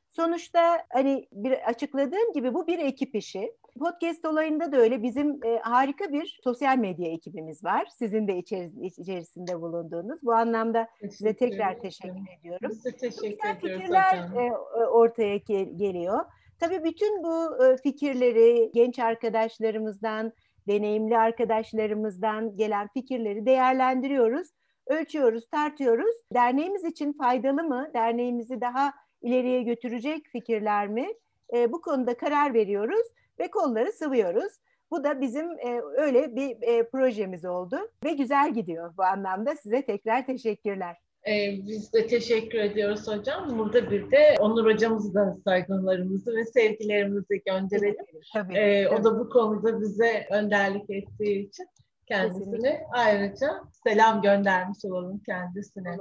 [0.08, 3.52] Sonuçta hani bir açıkladığım gibi bu bir ekip işi.
[3.78, 7.86] Podcast olayında da öyle bizim e, harika bir sosyal medya ekibimiz var.
[7.98, 8.36] Sizin de
[8.82, 10.22] içerisinde bulunduğunuz.
[10.22, 11.82] Bu anlamda teşekkür size tekrar ederim.
[11.82, 12.70] teşekkür ediyorum.
[12.70, 14.38] Biz de teşekkür ediyoruz fikirler hocam.
[14.38, 15.36] E, ortaya
[15.76, 16.24] geliyor.
[16.60, 20.32] Tabii bütün bu e, fikirleri genç arkadaşlarımızdan,
[20.68, 24.48] deneyimli arkadaşlarımızdan gelen fikirleri değerlendiriyoruz,
[24.86, 26.16] ölçüyoruz, tartıyoruz.
[26.34, 27.90] Derneğimiz için faydalı mı?
[27.94, 31.08] Derneğimizi daha ileriye götürecek fikirler mi?
[31.54, 33.06] E, bu konuda karar veriyoruz
[33.40, 34.52] ve kolları sıvıyoruz.
[34.90, 39.56] Bu da bizim e, öyle bir e, projemiz oldu ve güzel gidiyor bu anlamda.
[39.56, 40.96] Size tekrar teşekkürler.
[41.28, 43.58] Ee, biz de teşekkür ediyoruz hocam.
[43.58, 48.04] Burada bir de Onur hocamıza saygılarımızı ve sevgilerimizi gönderelim.
[48.34, 49.00] Tabii, ee, tabii.
[49.00, 51.66] O da bu konuda bize önderlik ettiği için
[52.06, 52.86] kendisine Kesinlikle.
[52.92, 53.48] ayrıca
[53.84, 55.96] selam göndermiş olalım kendisine.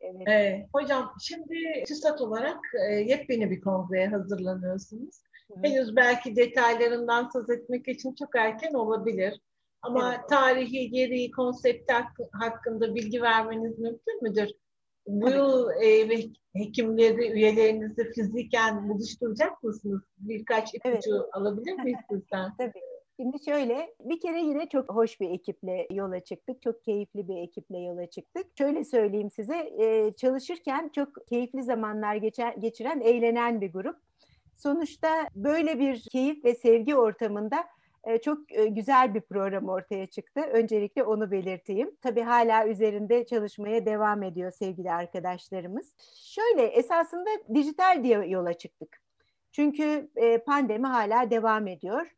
[0.00, 0.28] evet.
[0.28, 5.14] Ee, hocam şimdi TÜSAT olarak e, yepyeni bir kongreye hazırlanıyorsunuz.
[5.62, 9.40] Henüz belki detaylarından söz etmek için çok erken olabilir.
[9.82, 10.28] Ama evet.
[10.28, 11.94] tarihi, yeri, konsepti
[12.32, 14.50] hakkında bilgi vermeniz mümkün müdür?
[15.06, 16.08] Bu yıl e,
[16.56, 20.00] hekimleri, üyelerinizi fiziken buluşturacak mısınız?
[20.18, 21.28] Birkaç ipucu evet.
[21.32, 22.50] alabilir miyiz sizden?
[22.58, 22.80] Tabii.
[23.16, 26.62] Şimdi şöyle bir kere yine çok hoş bir ekiple yola çıktık.
[26.62, 28.46] Çok keyifli bir ekiple yola çıktık.
[28.58, 32.16] Şöyle söyleyeyim size e, çalışırken çok keyifli zamanlar
[32.60, 33.96] geçiren, eğlenen bir grup.
[34.62, 37.64] Sonuçta böyle bir keyif ve sevgi ortamında
[38.04, 40.40] e, çok e, güzel bir program ortaya çıktı.
[40.40, 41.90] Öncelikle onu belirteyim.
[42.02, 45.94] Tabii hala üzerinde çalışmaya devam ediyor sevgili arkadaşlarımız.
[46.14, 49.00] Şöyle esasında dijital diye yola çıktık.
[49.52, 52.14] Çünkü e, pandemi hala devam ediyor.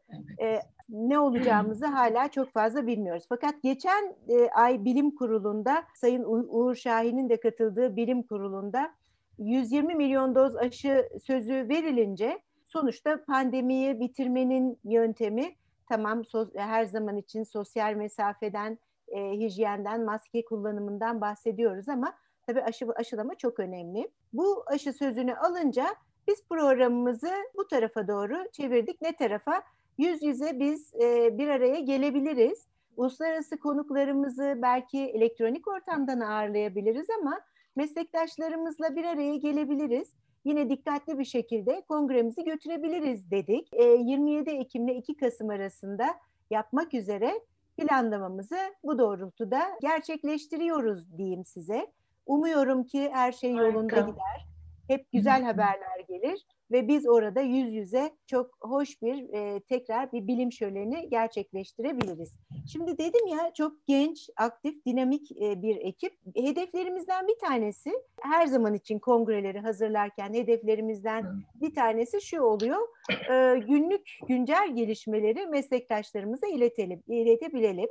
[0.88, 3.24] Ne olacağımızı hala çok fazla bilmiyoruz.
[3.28, 4.16] Fakat geçen
[4.54, 8.94] ay bilim kurulunda Sayın Uğur Şahin'in de katıldığı bilim kurulunda
[9.38, 15.54] 120 milyon doz aşı sözü verilince sonuçta pandemiyi bitirmenin yöntemi
[15.92, 16.22] Tamam
[16.54, 22.14] her zaman için sosyal mesafeden, e, hijyenden, maske kullanımından bahsediyoruz ama
[22.46, 24.10] tabii aşı, aşılama çok önemli.
[24.32, 25.86] Bu aşı sözünü alınca
[26.28, 29.02] biz programımızı bu tarafa doğru çevirdik.
[29.02, 29.62] Ne tarafa?
[29.98, 32.66] Yüz yüze biz e, bir araya gelebiliriz.
[32.96, 37.40] Uluslararası konuklarımızı belki elektronik ortamdan ağırlayabiliriz ama
[37.76, 40.12] meslektaşlarımızla bir araya gelebiliriz
[40.44, 43.68] yine dikkatli bir şekilde kongremizi götürebiliriz dedik.
[43.72, 46.14] E, 27 Ekim ile 2 Kasım arasında
[46.50, 47.40] yapmak üzere
[47.76, 51.86] planlamamızı bu doğrultuda gerçekleştiriyoruz diyeyim size.
[52.26, 54.10] Umuyorum ki her şey yolunda Harika.
[54.10, 54.46] gider.
[54.88, 60.26] Hep güzel haberler gelir ve biz orada yüz yüze çok hoş bir e, tekrar bir
[60.26, 62.36] bilim şöleni gerçekleştirebiliriz.
[62.72, 66.12] Şimdi dedim ya çok genç, aktif, dinamik e, bir ekip.
[66.36, 72.88] Hedeflerimizden bir tanesi her zaman için kongreleri hazırlarken hedeflerimizden bir tanesi şu oluyor.
[73.30, 77.88] E, günlük güncel gelişmeleri meslektaşlarımıza iletelim, iletebilelim.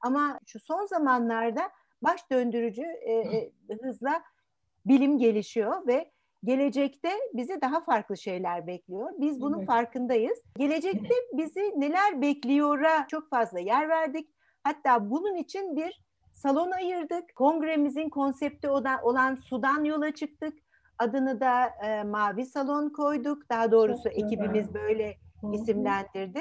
[0.00, 1.70] Ama şu son zamanlarda
[2.02, 4.22] baş döndürücü e, e, hızla
[4.86, 6.10] bilim gelişiyor ve
[6.44, 9.10] gelecekte bizi daha farklı şeyler bekliyor.
[9.18, 9.66] Biz bunun evet.
[9.66, 10.38] farkındayız.
[10.56, 14.30] Gelecekte bizi neler bekliyora çok fazla yer verdik.
[14.64, 17.34] Hatta bunun için bir salon ayırdık.
[17.34, 18.68] Kongremizin konsepti
[19.02, 20.58] olan sudan yola çıktık.
[20.98, 23.50] Adını da e, Mavi Salon koyduk.
[23.50, 24.82] Daha doğrusu çok ekibimiz güzel.
[24.82, 25.16] böyle
[25.52, 26.40] isimlendirdi.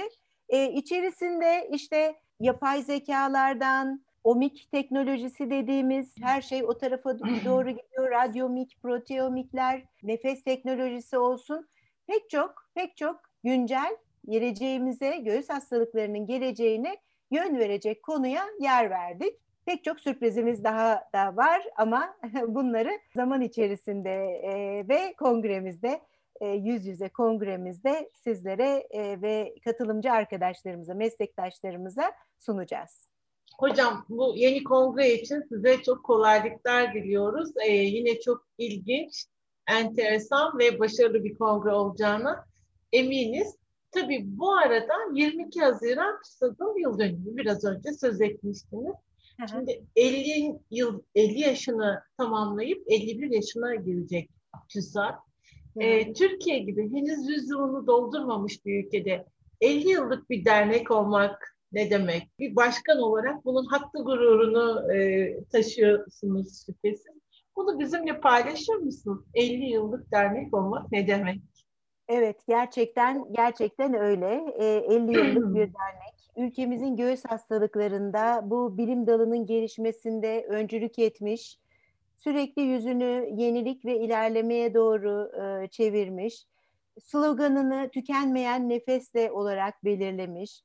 [0.49, 8.11] E, içerisinde işte yapay zekalardan, omik teknolojisi dediğimiz her şey o tarafa doğru gidiyor.
[8.11, 11.67] Radyomik, proteomikler, nefes teknolojisi olsun.
[12.07, 13.97] Pek çok, pek çok güncel
[14.29, 16.97] geleceğimize, göğüs hastalıklarının geleceğine
[17.31, 19.39] yön verecek konuya yer verdik.
[19.65, 22.15] Pek çok sürprizimiz daha da var ama
[22.47, 24.11] bunları zaman içerisinde
[24.43, 26.01] e, ve kongremizde
[26.41, 33.12] e, yüz yüze kongremizde sizlere e, ve katılımcı arkadaşlarımıza, meslektaşlarımıza sunacağız.
[33.59, 37.49] Hocam bu yeni kongre için size çok kolaylıklar diliyoruz.
[37.65, 39.25] Ee, yine çok ilginç,
[39.67, 42.45] enteresan ve başarılı bir kongre olacağına
[42.91, 43.55] eminiz.
[43.91, 48.95] Tabii bu arada 22 Haziran TÜSAD'ın yıl dönümü biraz önce söz etmiştiniz.
[49.39, 49.47] Hı hı.
[49.47, 54.29] Şimdi 50 yıl 50 yaşını tamamlayıp 51 yaşına girecek
[54.69, 55.15] TÜSAD.
[55.79, 59.25] Ee, Türkiye gibi henüz 100 yılını doldurmamış bir ülkede
[59.61, 62.39] 50 yıllık bir dernek olmak ne demek?
[62.39, 67.13] Bir başkan olarak bunun haklı gururunu e, taşıyorsunuz şüphesiz.
[67.55, 69.19] Bunu bizimle paylaşır mısınız?
[69.33, 71.41] 50 yıllık dernek olmak ne demek?
[72.07, 74.53] Evet, gerçekten gerçekten öyle.
[74.59, 76.13] E, 50 yıllık bir dernek.
[76.37, 81.59] Ülkemizin göğüs hastalıklarında bu bilim dalının gelişmesinde öncülük etmiş,
[82.17, 86.45] sürekli yüzünü yenilik ve ilerlemeye doğru e, çevirmiş,
[87.01, 90.63] sloganını tükenmeyen nefesle olarak belirlemiş,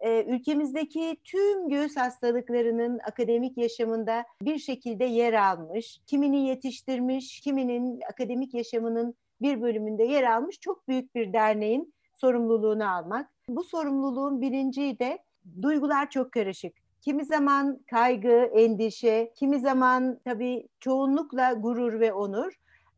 [0.00, 8.54] e, ülkemizdeki tüm göğüs hastalıklarının akademik yaşamında bir şekilde yer almış, kimini yetiştirmiş, kiminin akademik
[8.54, 13.30] yaşamının bir bölümünde yer almış çok büyük bir derneğin sorumluluğunu almak.
[13.48, 15.18] Bu sorumluluğun bilinci de
[15.62, 16.74] duygular çok karışık.
[17.00, 22.52] Kimi zaman kaygı, endişe, kimi zaman tabii çoğunlukla gurur ve onur.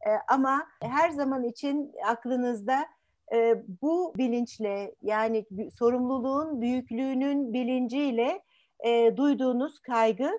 [0.06, 2.86] E, ama her zaman için aklınızda
[3.32, 5.46] e, bu bilinçle yani
[5.78, 8.40] sorumluluğun büyüklüğünün bilinciyle
[8.84, 10.30] e, duyduğunuz kaygı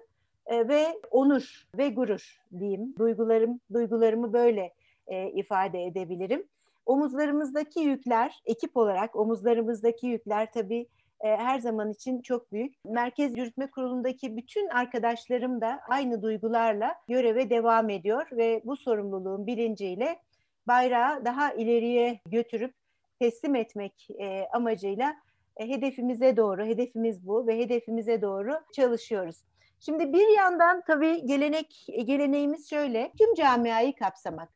[0.46, 2.96] e, ve onur ve gurur diyeyim.
[3.00, 4.74] Duygularım duygularımı böyle
[5.08, 6.48] e, ifade edebilirim.
[6.86, 10.88] Omuzlarımızdaki yükler, ekip olarak omuzlarımızdaki yükler tabii
[11.22, 12.76] e, her zaman için çok büyük.
[12.86, 20.20] Merkez Yürütme Kurulu'ndaki bütün arkadaşlarım da aynı duygularla göreve devam ediyor ve bu sorumluluğun bilinciyle
[20.68, 22.74] bayrağı daha ileriye götürüp
[23.22, 25.16] teslim etmek e, amacıyla
[25.58, 29.36] e, hedefimize doğru, hedefimiz bu ve hedefimize doğru çalışıyoruz.
[29.80, 34.50] Şimdi bir yandan tabii gelenek geleneğimiz şöyle, tüm camiayı kapsamak.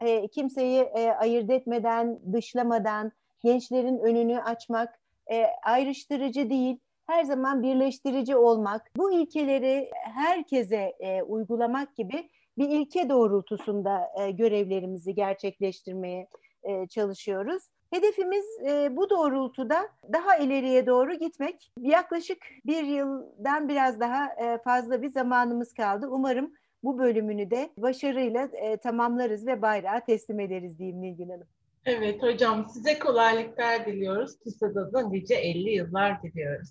[0.00, 3.12] E, kimseyi e, ayırt etmeden, dışlamadan,
[3.44, 5.00] gençlerin önünü açmak,
[5.32, 13.08] e, ayrıştırıcı değil, her zaman birleştirici olmak, bu ilkeleri herkese e, uygulamak gibi bir ilke
[13.08, 16.28] doğrultusunda e, görevlerimizi gerçekleştirmeye
[16.62, 17.62] e, çalışıyoruz.
[17.92, 21.72] Hedefimiz e, bu doğrultuda daha ileriye doğru gitmek.
[21.80, 26.06] Yaklaşık bir yıldan biraz daha e, fazla bir zamanımız kaldı.
[26.10, 26.52] Umarım
[26.82, 31.46] bu bölümünü de başarıyla e, tamamlarız ve bayrağı teslim ederiz diyeyim Nilgün Hanım.
[31.84, 34.38] Evet hocam size kolaylıklar diliyoruz.
[34.38, 36.68] TÜSAD'a da nice 50 yıllar diliyoruz.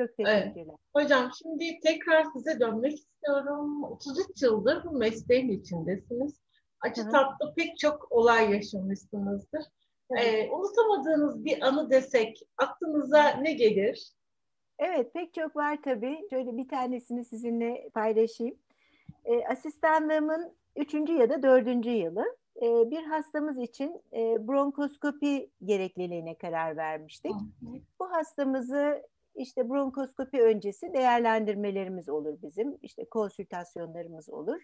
[0.00, 0.52] Çok teşekkürler.
[0.56, 0.68] Evet.
[0.94, 3.84] Hocam şimdi tekrar size dönmek istiyorum.
[3.84, 6.40] 33 yıldır bu mesleğin içindesiniz.
[6.80, 9.62] Acı tatlı pek çok olay yaşamışsınızdır.
[10.18, 14.12] Ee, unutamadığınız bir anı desek aklınıza ne gelir?
[14.78, 16.18] Evet pek çok var tabii.
[16.30, 18.56] Şöyle bir tanesini sizinle paylaşayım.
[19.24, 26.76] E, asistanlığımın üçüncü ya da dördüncü yılı e, bir hastamız için e, bronkoskopi gerekliliğine karar
[26.76, 27.32] vermiştik.
[28.00, 29.02] Bu hastamızı
[29.34, 32.78] işte bronkoskopi öncesi değerlendirmelerimiz olur bizim.
[32.82, 34.62] İşte konsültasyonlarımız olur.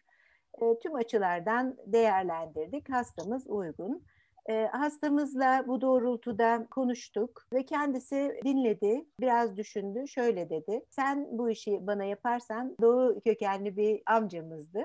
[0.62, 2.90] E, tüm açılardan değerlendirdik.
[2.90, 4.04] Hastamız uygun.
[4.48, 10.84] E, hastamızla bu doğrultuda konuştuk ve kendisi dinledi, biraz düşündü, şöyle dedi.
[10.90, 14.84] Sen bu işi bana yaparsan, Doğu kökenli bir amcamızdı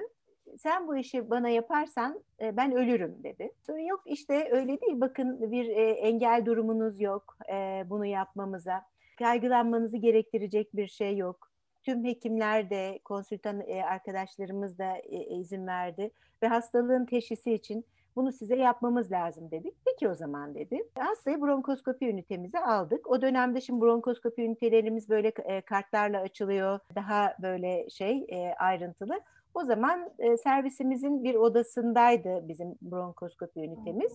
[0.58, 3.52] sen bu işi bana yaparsan e, ben ölürüm dedi.
[3.68, 8.86] Sonra yok işte öyle değil bakın bir e, engel durumunuz yok e, bunu yapmamıza.
[9.20, 11.52] Kaygılanmanızı gerektirecek bir şey yok.
[11.84, 16.12] Tüm hekimler de konsültan e, arkadaşlarımız da e, izin verdi
[16.44, 19.74] ve hastalığın teşhisi için bunu size yapmamız lazım dedik.
[19.86, 20.84] Peki o zaman dedi.
[21.00, 23.08] Hastayı bronkoskopi ünitemize aldık.
[23.08, 26.80] O dönemde şimdi bronkoskopi ünitelerimiz böyle e, kartlarla açılıyor.
[26.96, 29.20] Daha böyle şey e, ayrıntılı.
[29.54, 34.14] O zaman e, servisimizin bir odasındaydı bizim bronkoskopi ünitemiz.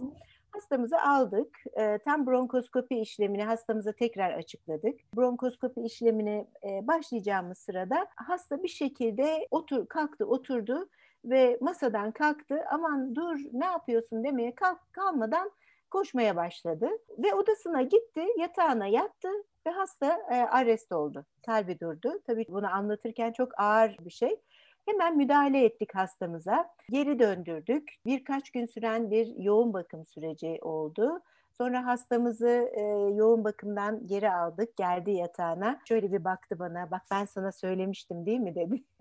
[0.50, 1.58] Hastamızı aldık.
[1.76, 5.00] E, tam bronkoskopi işlemini hastamıza tekrar açıkladık.
[5.16, 10.88] Bronkoskopi işlemine e, başlayacağımız sırada hasta bir şekilde otur kalktı, oturdu
[11.24, 12.64] ve masadan kalktı.
[12.70, 15.50] Aman dur ne yapıyorsun demeye kalk, kalmadan
[15.90, 19.28] koşmaya başladı ve odasına gitti, yatağına yattı
[19.66, 21.26] ve hasta e, arrest oldu.
[21.46, 22.20] Kalbi durdu.
[22.26, 24.40] Tabii bunu anlatırken çok ağır bir şey.
[24.86, 26.70] Hemen müdahale ettik hastamıza.
[26.90, 27.94] Geri döndürdük.
[28.06, 31.20] Birkaç gün süren bir yoğun bakım süreci oldu.
[31.60, 32.80] Sonra hastamızı e,
[33.14, 34.76] yoğun bakımdan geri aldık.
[34.76, 35.80] Geldi yatağına.
[35.88, 36.90] Şöyle bir baktı bana.
[36.90, 38.82] Bak ben sana söylemiştim değil mi dedi.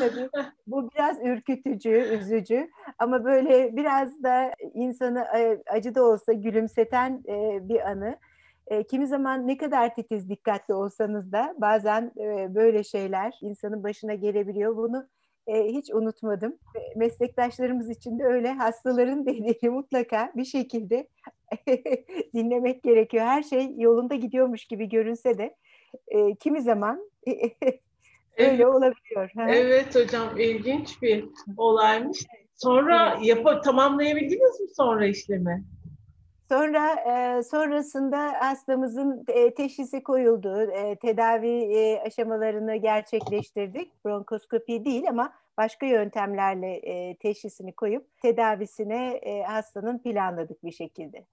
[0.00, 0.28] dedi.
[0.66, 2.70] Bu biraz ürkütücü, üzücü.
[2.98, 8.18] Ama böyle biraz da insanı e, acı da olsa gülümseten e, bir anı.
[8.66, 14.14] E, kimi zaman ne kadar titiz dikkatli olsanız da bazen e, böyle şeyler insanın başına
[14.14, 14.76] gelebiliyor.
[14.76, 15.08] Bunu
[15.48, 16.58] e, hiç unutmadım.
[16.96, 21.08] Meslektaşlarımız için de öyle hastaların dediğini mutlaka bir şekilde
[22.34, 23.24] dinlemek gerekiyor.
[23.24, 25.56] Her şey yolunda gidiyormuş gibi görünse de
[26.08, 27.72] e, kimi zaman öyle
[28.38, 28.66] evet.
[28.66, 29.30] olabiliyor.
[29.48, 31.24] evet hocam ilginç bir
[31.56, 32.26] olaymış.
[32.54, 35.64] Sonra yap tamamlayabildiniz mi sonra işlemi?
[36.48, 44.04] Sonra e, sonrasında hastamızın e, teşhisi koyuldu, e, tedavi e, aşamalarını gerçekleştirdik.
[44.04, 51.26] Bronkoskopi değil ama başka yöntemlerle e, teşhisini koyup tedavisine e, hastanın planladık bir şekilde.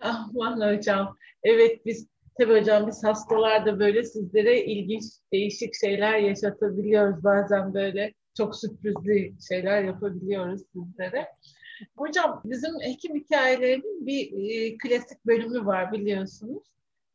[0.00, 1.16] ah vallahi hocam.
[1.42, 2.08] Evet biz
[2.38, 9.82] tabii hocam biz hastalarda böyle sizlere ilginç değişik şeyler yaşatabiliyoruz bazen böyle çok sürprizli şeyler
[9.84, 11.26] yapabiliyoruz sizlere.
[11.96, 16.62] Hocam bizim hekim hikayelerinin bir e, klasik bölümü var biliyorsunuz.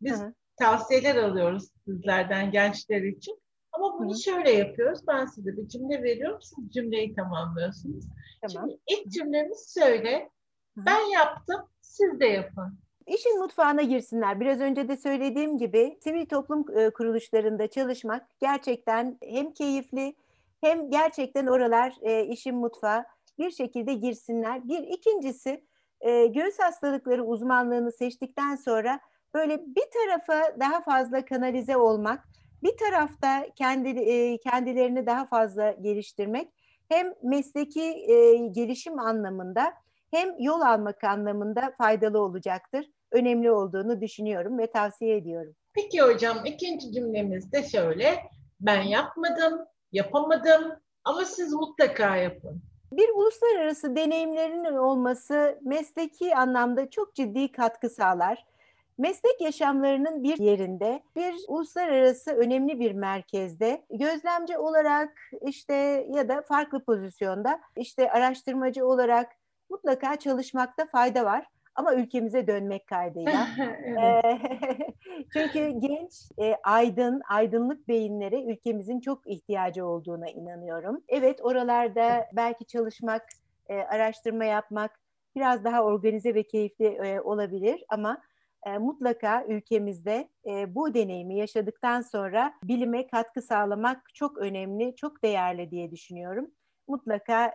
[0.01, 0.34] Biz Hı.
[0.55, 3.41] tavsiyeler alıyoruz sizlerden gençler için.
[3.72, 4.20] Ama bunu Hı.
[4.20, 4.99] şöyle yapıyoruz.
[5.07, 6.39] Ben size bir cümle veriyorum.
[6.41, 8.05] Siz cümleyi tamamlıyorsunuz.
[8.41, 8.70] Tamam.
[8.70, 10.30] Şimdi ilk cümlemiz şöyle.
[10.78, 10.86] Hı.
[10.86, 12.80] Ben yaptım, siz de yapın.
[13.07, 14.39] İşin mutfağına girsinler.
[14.39, 20.16] Biraz önce de söylediğim gibi sivil toplum e, kuruluşlarında çalışmak gerçekten hem keyifli
[20.62, 23.05] hem gerçekten oralar e, işin mutfağı
[23.40, 24.68] bir şekilde girsinler.
[24.68, 25.66] Bir ikincisi
[26.02, 29.00] e, göğüs hastalıkları uzmanlığını seçtikten sonra
[29.34, 32.24] böyle bir tarafa daha fazla kanalize olmak,
[32.64, 36.48] bir tarafta kendi e, kendilerini daha fazla geliştirmek
[36.90, 39.74] hem mesleki e, gelişim anlamında
[40.12, 42.86] hem yol almak anlamında faydalı olacaktır.
[43.12, 45.56] Önemli olduğunu düşünüyorum ve tavsiye ediyorum.
[45.74, 48.20] Peki hocam ikinci cümlemiz de şöyle.
[48.60, 50.72] Ben yapmadım, yapamadım
[51.04, 52.62] ama siz mutlaka yapın.
[52.92, 58.46] Bir uluslararası deneyimlerinin olması mesleki anlamda çok ciddi katkı sağlar.
[58.98, 65.74] Meslek yaşamlarının bir yerinde, bir uluslararası önemli bir merkezde gözlemci olarak işte
[66.14, 69.32] ya da farklı pozisyonda işte araştırmacı olarak
[69.70, 73.47] mutlaka çalışmakta fayda var ama ülkemize dönmek kaydıyla.
[75.34, 81.03] Çünkü genç, e, aydın, aydınlık beyinlere ülkemizin çok ihtiyacı olduğuna inanıyorum.
[81.07, 83.26] Evet oralarda belki çalışmak,
[83.69, 84.99] e, araştırma yapmak
[85.36, 88.22] biraz daha organize ve keyifli e, olabilir ama
[88.80, 90.30] mutlaka ülkemizde
[90.67, 96.51] bu deneyimi yaşadıktan sonra bilime katkı sağlamak çok önemli, çok değerli diye düşünüyorum.
[96.88, 97.53] Mutlaka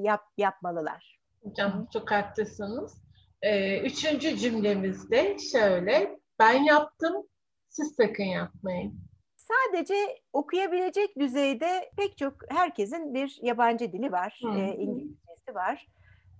[0.00, 1.20] yap, yapmalılar.
[1.42, 3.05] Hocam çok haklısınız.
[3.46, 7.26] Ee, üçüncü cümlemizde şöyle, ben yaptım,
[7.68, 9.00] siz sakın yapmayın.
[9.36, 9.94] Sadece
[10.32, 15.88] okuyabilecek düzeyde pek çok herkesin bir yabancı dili var, e, İngilizcesi var.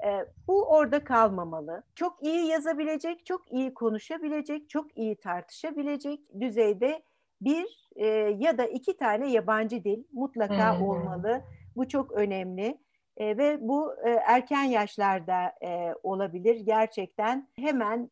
[0.07, 0.09] E,
[0.48, 1.82] bu orada kalmamalı.
[1.94, 7.02] Çok iyi yazabilecek, çok iyi konuşabilecek, çok iyi tartışabilecek düzeyde
[7.40, 8.07] bir e,
[8.38, 10.86] ya da iki tane yabancı dil mutlaka hmm.
[10.86, 11.42] olmalı.
[11.76, 12.78] Bu çok önemli.
[13.16, 16.60] E, ve bu e, erken yaşlarda e, olabilir.
[16.60, 18.10] Gerçekten hemen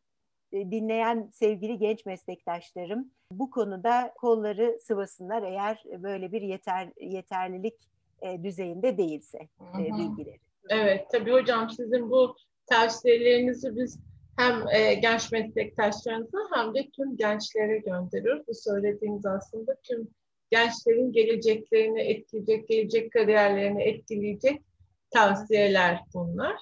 [0.51, 7.75] e, dinleyen sevgili genç meslektaşlarım bu konuda kolları sıvasınlar eğer böyle bir yeter yeterlilik
[8.21, 9.37] e, düzeyinde değilse
[9.79, 10.39] e, bilgileri.
[10.69, 12.35] Evet tabii hocam sizin bu
[12.65, 13.99] tavsiyelerinizi biz
[14.37, 18.47] hem e, genç meslektaşlarınıza hem de tüm gençlere gönderiyoruz.
[18.47, 20.07] Bu söylediğiniz aslında tüm
[20.51, 24.61] gençlerin geleceklerini etkileyecek, gelecek kariyerlerini etkileyecek
[25.15, 26.55] tavsiyeler bunlar.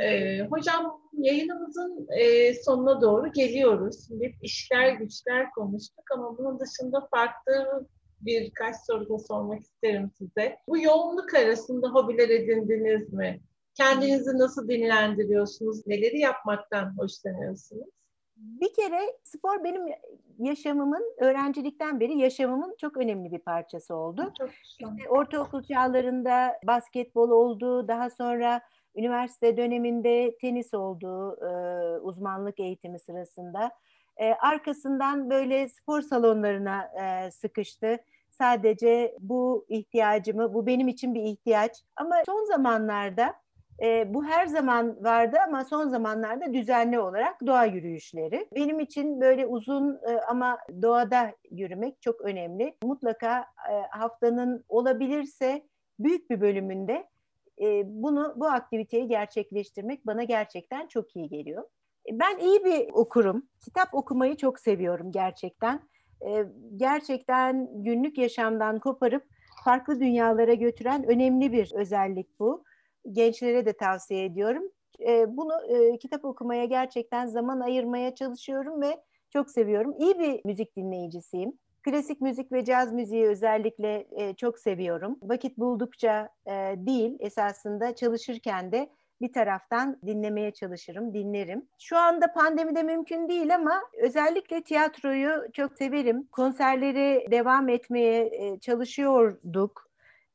[0.00, 4.08] Ee, hocam yayınımızın e, sonuna doğru geliyoruz.
[4.22, 7.86] Hep işler güçler konuştuk ama bunun dışında farklı
[8.20, 10.56] birkaç soru da sormak isterim size.
[10.68, 13.40] Bu yoğunluk arasında hobiler edindiniz mi?
[13.74, 15.86] Kendinizi nasıl dinlendiriyorsunuz?
[15.86, 17.88] Neleri yapmaktan hoşlanıyorsunuz?
[18.42, 19.86] Bir kere spor benim
[20.38, 24.32] yaşamımın, öğrencilikten beri yaşamımın çok önemli bir parçası oldu.
[24.38, 28.60] Çok işte ortaokul çağlarında basketbol oldu, daha sonra
[28.96, 31.50] üniversite döneminde tenis oldu e,
[32.00, 33.70] uzmanlık eğitimi sırasında.
[34.16, 37.98] E, arkasından böyle spor salonlarına e, sıkıştı.
[38.30, 41.72] Sadece bu ihtiyacımı, bu benim için bir ihtiyaç.
[41.96, 43.34] Ama son zamanlarda
[43.82, 48.48] e, bu her zaman vardı ama son zamanlarda düzenli olarak doğa yürüyüşleri.
[48.54, 52.76] Benim için böyle uzun e, ama doğada yürümek çok önemli.
[52.84, 55.62] Mutlaka e, haftanın olabilirse
[55.98, 57.08] büyük bir bölümünde
[57.60, 61.64] e, bunu bu aktiviteyi gerçekleştirmek bana gerçekten çok iyi geliyor.
[62.10, 63.46] E, ben iyi bir okurum.
[63.60, 65.80] Kitap okumayı çok seviyorum gerçekten.
[66.26, 66.44] E,
[66.76, 69.24] gerçekten günlük yaşamdan koparıp
[69.64, 72.64] farklı dünyalara götüren önemli bir özellik bu
[73.12, 74.62] gençlere de tavsiye ediyorum.
[75.00, 79.94] E, bunu e, kitap okumaya gerçekten zaman ayırmaya çalışıyorum ve çok seviyorum.
[79.98, 81.52] İyi bir müzik dinleyicisiyim.
[81.82, 85.18] Klasik müzik ve caz müziği özellikle e, çok seviyorum.
[85.22, 88.90] Vakit buldukça e, değil esasında çalışırken de
[89.20, 91.68] bir taraftan dinlemeye çalışırım, dinlerim.
[91.78, 96.28] Şu anda pandemide mümkün değil ama özellikle tiyatroyu çok severim.
[96.32, 99.91] Konserleri devam etmeye e, çalışıyorduk.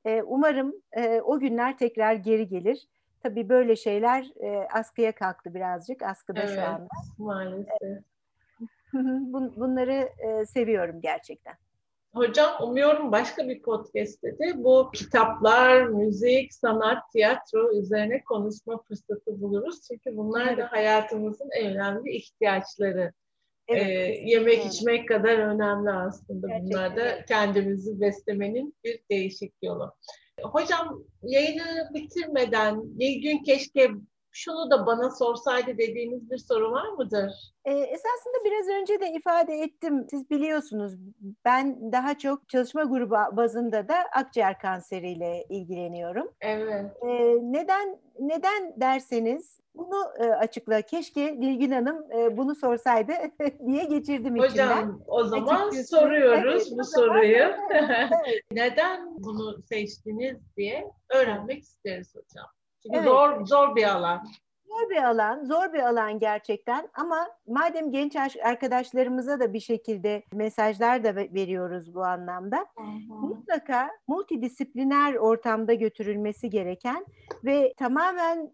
[0.08, 2.88] E, umarım e, o günler tekrar geri gelir.
[3.24, 6.02] tabii böyle şeyler e, askıya kalktı birazcık.
[6.02, 6.88] Askıda evet, şu anda.
[7.18, 8.04] maalesef.
[9.58, 11.54] Bunları e, seviyorum gerçekten.
[12.14, 19.82] Hocam umuyorum başka bir podcast'te de bu kitaplar, müzik, sanat, tiyatro üzerine konuşma fırsatı buluruz.
[19.88, 23.14] Çünkü bunlar da hayatımızın en önemli ihtiyaçları.
[23.68, 26.48] Evet, ee, yemek içmek kadar önemli aslında.
[26.48, 26.70] Gerçekten.
[26.70, 29.94] Bunlar da kendimizi beslemenin bir değişik yolu.
[30.42, 33.92] Hocam yayını bitirmeden bir gün keşke
[34.38, 37.32] şunu da bana sorsaydı dediğiniz bir soru var mıdır?
[37.66, 40.08] Ee, esasında biraz önce de ifade ettim.
[40.10, 40.94] Siz biliyorsunuz
[41.46, 46.32] ben daha çok çalışma grubu bazında da akciğer kanseriyle ilgileniyorum.
[46.42, 46.92] Evet.
[47.02, 50.82] Ee, neden neden derseniz bunu e, açıkla.
[50.82, 53.14] Keşke Dilgün Hanım e, bunu sorsaydı
[53.68, 54.76] diye geçirdim Hocam, içimden.
[54.76, 57.38] Hocam o zaman Açıkçası, soruyoruz evet, bu soruyu.
[57.72, 58.10] evet.
[58.52, 62.57] Neden bunu seçtiniz diye öğrenmek isteriz hocam.
[62.92, 63.04] Evet.
[63.04, 64.28] zor zor bir alan.
[64.68, 71.04] Zor bir alan, zor bir alan gerçekten ama madem genç arkadaşlarımıza da bir şekilde mesajlar
[71.04, 72.66] da veriyoruz bu anlamda.
[72.78, 73.14] Hı.
[73.14, 77.06] Mutlaka multidisipliner ortamda götürülmesi gereken
[77.46, 78.52] ve tamamen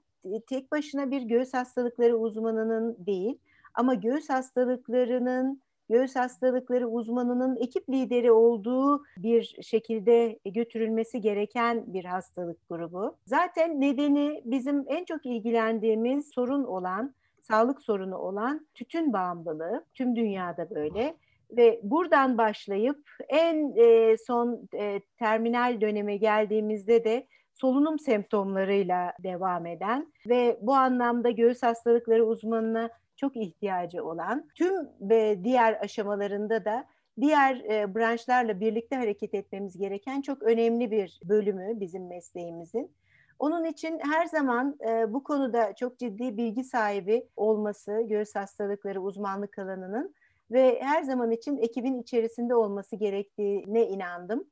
[0.48, 3.38] tek başına bir göğüs hastalıkları uzmanının değil
[3.74, 5.62] ama göğüs hastalıklarının
[5.94, 13.18] göğüs hastalıkları uzmanının ekip lideri olduğu bir şekilde götürülmesi gereken bir hastalık grubu.
[13.26, 19.86] Zaten nedeni bizim en çok ilgilendiğimiz sorun olan, sağlık sorunu olan tütün bağımlılığı.
[19.94, 21.16] Tüm dünyada böyle
[21.52, 30.14] ve buradan başlayıp en e, son e, terminal döneme geldiğimizde de solunum semptomlarıyla devam eden
[30.28, 32.90] ve bu anlamda göğüs hastalıkları uzmanına
[33.24, 36.86] çok ihtiyacı olan tüm ve diğer aşamalarında da
[37.22, 42.92] diğer e, branşlarla birlikte hareket etmemiz gereken çok önemli bir bölümü bizim mesleğimizin.
[43.40, 49.60] Onun için her zaman e, bu konuda çok ciddi bilgi sahibi olması göğüs hastalıkları uzmanlık
[49.60, 50.16] alanının
[50.52, 54.46] ve her zaman için ekibin içerisinde olması gerektiğine inandım.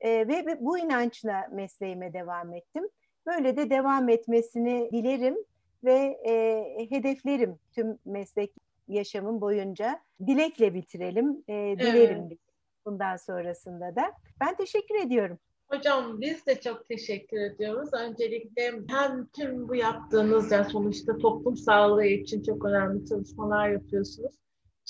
[0.00, 2.88] E, ve bu inançla mesleğime devam ettim.
[3.26, 5.36] Böyle de devam etmesini dilerim
[5.84, 8.52] ve e, hedeflerim tüm meslek
[8.88, 10.00] yaşamım boyunca.
[10.26, 12.38] Dilekle bitirelim, e, dilerim evet.
[12.86, 14.12] bundan sonrasında da.
[14.40, 15.38] Ben teşekkür ediyorum.
[15.68, 17.88] Hocam biz de çok teşekkür ediyoruz.
[17.92, 24.34] Öncelikle hem tüm bu yaptığınız yani sonuçta toplum sağlığı için çok önemli çalışmalar yapıyorsunuz.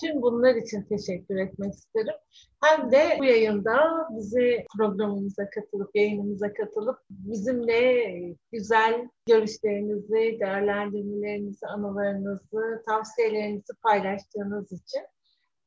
[0.00, 2.14] Tüm bunlar için teşekkür etmek isterim.
[2.64, 8.06] Hem de bu yayında bizi programımıza katılıp, yayınımıza katılıp bizimle
[8.52, 15.02] güzel görüşlerinizi, değerlendirmelerinizi, anılarınızı, tavsiyelerinizi paylaştığınız için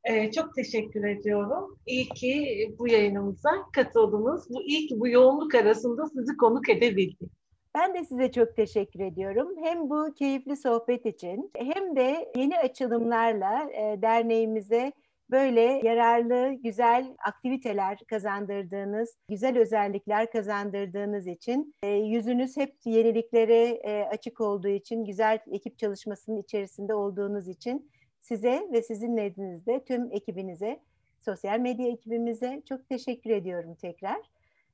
[0.05, 1.79] ee, çok teşekkür ediyorum.
[1.85, 4.49] İyi ki bu yayınımıza katıldınız.
[4.49, 7.31] Bu iyi ki bu yoğunluk arasında sizi konuk edebildik.
[7.75, 9.55] Ben de size çok teşekkür ediyorum.
[9.63, 14.91] Hem bu keyifli sohbet için hem de yeni açılımlarla e, derneğimize
[15.31, 24.41] böyle yararlı, güzel aktiviteler kazandırdığınız, güzel özellikler kazandırdığınız için e, yüzünüz hep yeniliklere e, açık
[24.41, 30.79] olduğu için, güzel ekip çalışmasının içerisinde olduğunuz için size ve sizin nezdinizde tüm ekibinize,
[31.21, 34.21] sosyal medya ekibimize çok teşekkür ediyorum tekrar.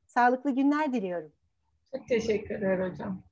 [0.07, 1.31] Sağlıklı günler diliyorum.
[1.95, 3.23] Çok teşekkürler hocam.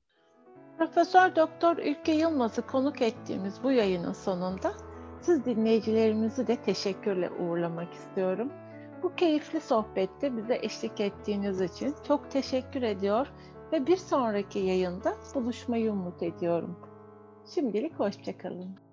[0.78, 4.72] Profesör Doktor Ülke Yılmaz'ı konuk ettiğimiz bu yayının sonunda
[5.20, 8.52] siz dinleyicilerimizi de teşekkürle uğurlamak istiyorum.
[9.02, 13.32] Bu keyifli sohbette bize eşlik ettiğiniz için çok teşekkür ediyor
[13.72, 16.78] ve bir sonraki yayında buluşmayı umut ediyorum.
[17.54, 18.89] Şimdilik hoşçakalın.